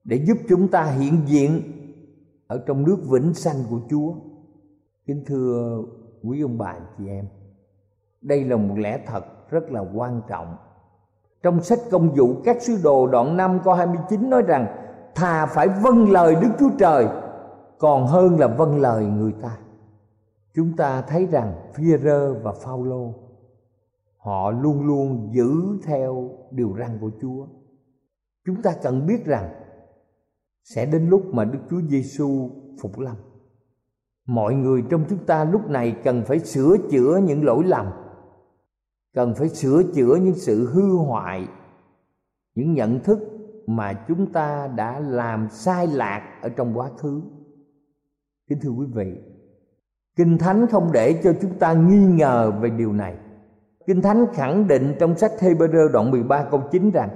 Để 0.04 0.26
giúp 0.28 0.38
chúng 0.50 0.68
ta 0.68 0.84
hiện 0.84 1.22
diện 1.26 1.62
Ở 2.48 2.64
trong 2.68 2.84
nước 2.84 2.98
vĩnh 3.12 3.34
sanh 3.34 3.56
của 3.70 3.80
Chúa? 3.90 4.14
Kính 5.06 5.24
thưa 5.26 5.82
quý 6.24 6.42
ông 6.42 6.58
bà 6.58 6.76
chị 6.98 7.08
em, 7.08 7.26
Đây 8.22 8.44
là 8.44 8.58
một 8.58 8.76
lẽ 8.78 9.00
thật 9.08 9.26
rất 9.50 9.72
là 9.72 9.84
quan 9.96 10.22
trọng. 10.28 10.56
Trong 11.44 11.64
sách 11.64 11.80
công 11.92 12.10
vụ, 12.10 12.36
các 12.44 12.62
sứ 12.62 12.80
đồ 12.84 13.08
đoạn 13.08 13.38
5 13.38 13.60
câu 13.64 13.74
29 13.74 14.30
nói 14.30 14.42
rằng, 14.42 14.68
Thà 15.16 15.46
phải 15.46 15.68
vâng 15.68 16.12
lời 16.12 16.36
Đức 16.42 16.50
Chúa 16.60 16.70
Trời 16.80 17.08
Còn 17.78 18.08
hơn 18.08 18.40
là 18.40 18.48
vâng 18.48 18.82
lời 18.82 19.06
người 19.06 19.32
ta. 19.42 19.58
Chúng 20.60 20.76
ta 20.76 21.02
thấy 21.02 21.26
rằng 21.26 21.72
Phi-rơ 21.74 22.34
và 22.44 22.54
Phaolô 22.54 23.14
Họ 24.18 24.52
luôn 24.52 24.88
luôn 24.88 25.30
giữ 25.34 25.52
theo 25.84 26.32
điều 26.52 26.76
răn 26.80 26.98
của 27.02 27.12
Chúa. 27.22 27.48
Chúng 28.46 28.62
ta 28.62 28.76
cần 28.84 29.08
biết 29.08 29.26
rằng 29.26 29.50
Sẽ 30.64 30.86
đến 30.86 31.10
lúc 31.10 31.26
mà 31.34 31.46
Đức 31.46 31.60
Chúa 31.70 31.82
Giêsu 31.82 32.50
phục 32.82 33.00
lâm. 33.00 33.16
Mọi 34.26 34.54
người 34.54 34.84
trong 34.90 35.06
chúng 35.10 35.26
ta 35.26 35.44
lúc 35.44 35.70
này 35.70 35.98
cần 36.04 36.24
phải 36.26 36.40
sửa 36.40 36.78
chữa 36.92 37.20
những 37.24 37.46
lỗi 37.46 37.64
lầm, 37.64 37.86
cần 39.14 39.34
phải 39.36 39.50
sửa 39.50 39.84
chữa 39.96 40.16
những 40.16 40.36
sự 40.36 40.70
hư 40.74 40.98
hoại, 40.98 41.48
những 42.56 42.74
nhận 42.74 43.00
thức 43.00 43.20
mà 43.68 44.06
chúng 44.08 44.34
ta 44.34 44.68
đã 44.68 45.00
làm 45.00 45.48
sai 45.50 45.88
lạc 45.88 46.40
ở 46.42 46.50
trong 46.50 46.78
quá 46.78 46.90
khứ. 46.98 47.22
Kính 48.48 48.60
thưa 48.62 48.70
quý 48.70 48.86
vị 48.94 49.39
kinh 50.20 50.38
thánh 50.38 50.68
không 50.68 50.90
để 50.94 51.22
cho 51.24 51.34
chúng 51.42 51.54
ta 51.60 51.74
nghi 51.74 52.00
ngờ 52.00 52.52
về 52.62 52.70
điều 52.70 52.94
này 52.94 53.14
kinh 53.88 54.02
thánh 54.02 54.26
khẳng 54.34 54.68
định 54.68 54.96
trong 55.00 55.18
sách 55.18 55.32
Hebrew 55.40 55.92
đoạn 55.92 56.12
13 56.12 56.44
câu 56.52 56.64
9 56.72 56.92
rằng 56.92 57.10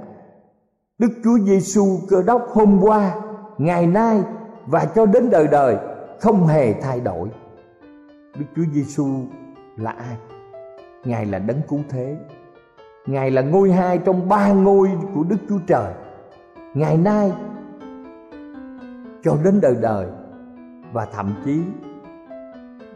Đức 0.98 1.10
Chúa 1.24 1.38
Giêsu 1.40 1.86
cơ 2.10 2.24
đốc 2.24 2.48
hôm 2.50 2.80
qua, 2.82 3.16
ngày 3.58 3.88
nay 3.88 4.22
và 4.66 4.86
cho 4.86 5.06
đến 5.06 5.30
đời 5.30 5.48
đời 5.48 5.78
không 6.22 6.48
hề 6.48 6.74
thay 6.74 7.00
đổi. 7.00 7.30
Đức 8.40 8.46
Chúa 8.56 8.64
Giêsu 8.74 9.08
là 9.78 9.92
ai? 9.92 10.18
ngài 11.06 11.26
là 11.26 11.40
đấng 11.40 11.62
cứu 11.70 11.80
thế 11.90 12.18
ngài 13.06 13.32
là 13.32 13.42
ngôi 13.42 13.72
hai 13.72 13.98
trong 13.98 14.30
ba 14.30 14.54
ngôi 14.54 14.90
của 15.16 15.24
đức 15.24 15.38
chúa 15.50 15.60
trời 15.68 15.94
ngày 16.74 16.98
nay 16.98 17.32
cho 19.24 19.38
đến 19.44 19.62
đời 19.62 19.76
đời 19.82 20.08
và 20.94 21.06
thậm 21.06 21.34
chí 21.46 21.62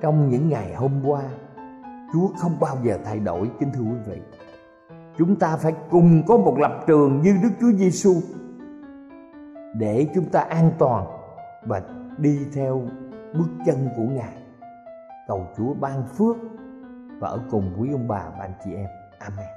trong 0.01 0.29
những 0.29 0.49
ngày 0.49 0.73
hôm 0.75 0.91
qua, 1.05 1.23
chúa 2.13 2.27
không 2.37 2.59
bao 2.59 2.77
giờ 2.83 2.97
thay 3.05 3.19
đổi, 3.19 3.51
kính 3.59 3.69
thưa 3.73 3.81
quý 3.81 3.97
vị 4.05 4.21
chúng 5.17 5.35
ta 5.35 5.57
phải 5.57 5.73
cùng 5.89 6.23
có 6.27 6.37
một 6.37 6.57
lập 6.59 6.83
trường 6.87 7.21
như 7.21 7.37
đức 7.43 7.49
chúa 7.61 7.71
giêsu 7.71 8.13
để 9.73 10.07
chúng 10.15 10.25
ta 10.25 10.39
an 10.39 10.71
toàn 10.77 11.05
và 11.61 11.81
đi 12.17 12.39
theo 12.53 12.81
bước 13.33 13.49
chân 13.65 13.89
của 13.95 14.03
ngài 14.03 14.37
cầu 15.27 15.47
chúa 15.57 15.73
ban 15.73 16.03
phước 16.07 16.35
và 17.19 17.29
ở 17.29 17.39
cùng 17.51 17.73
quý 17.79 17.91
ông 17.91 18.07
bà 18.07 18.23
và 18.37 18.45
anh 18.45 18.53
chị 18.63 18.73
em. 18.73 18.87
Amen. 19.19 19.56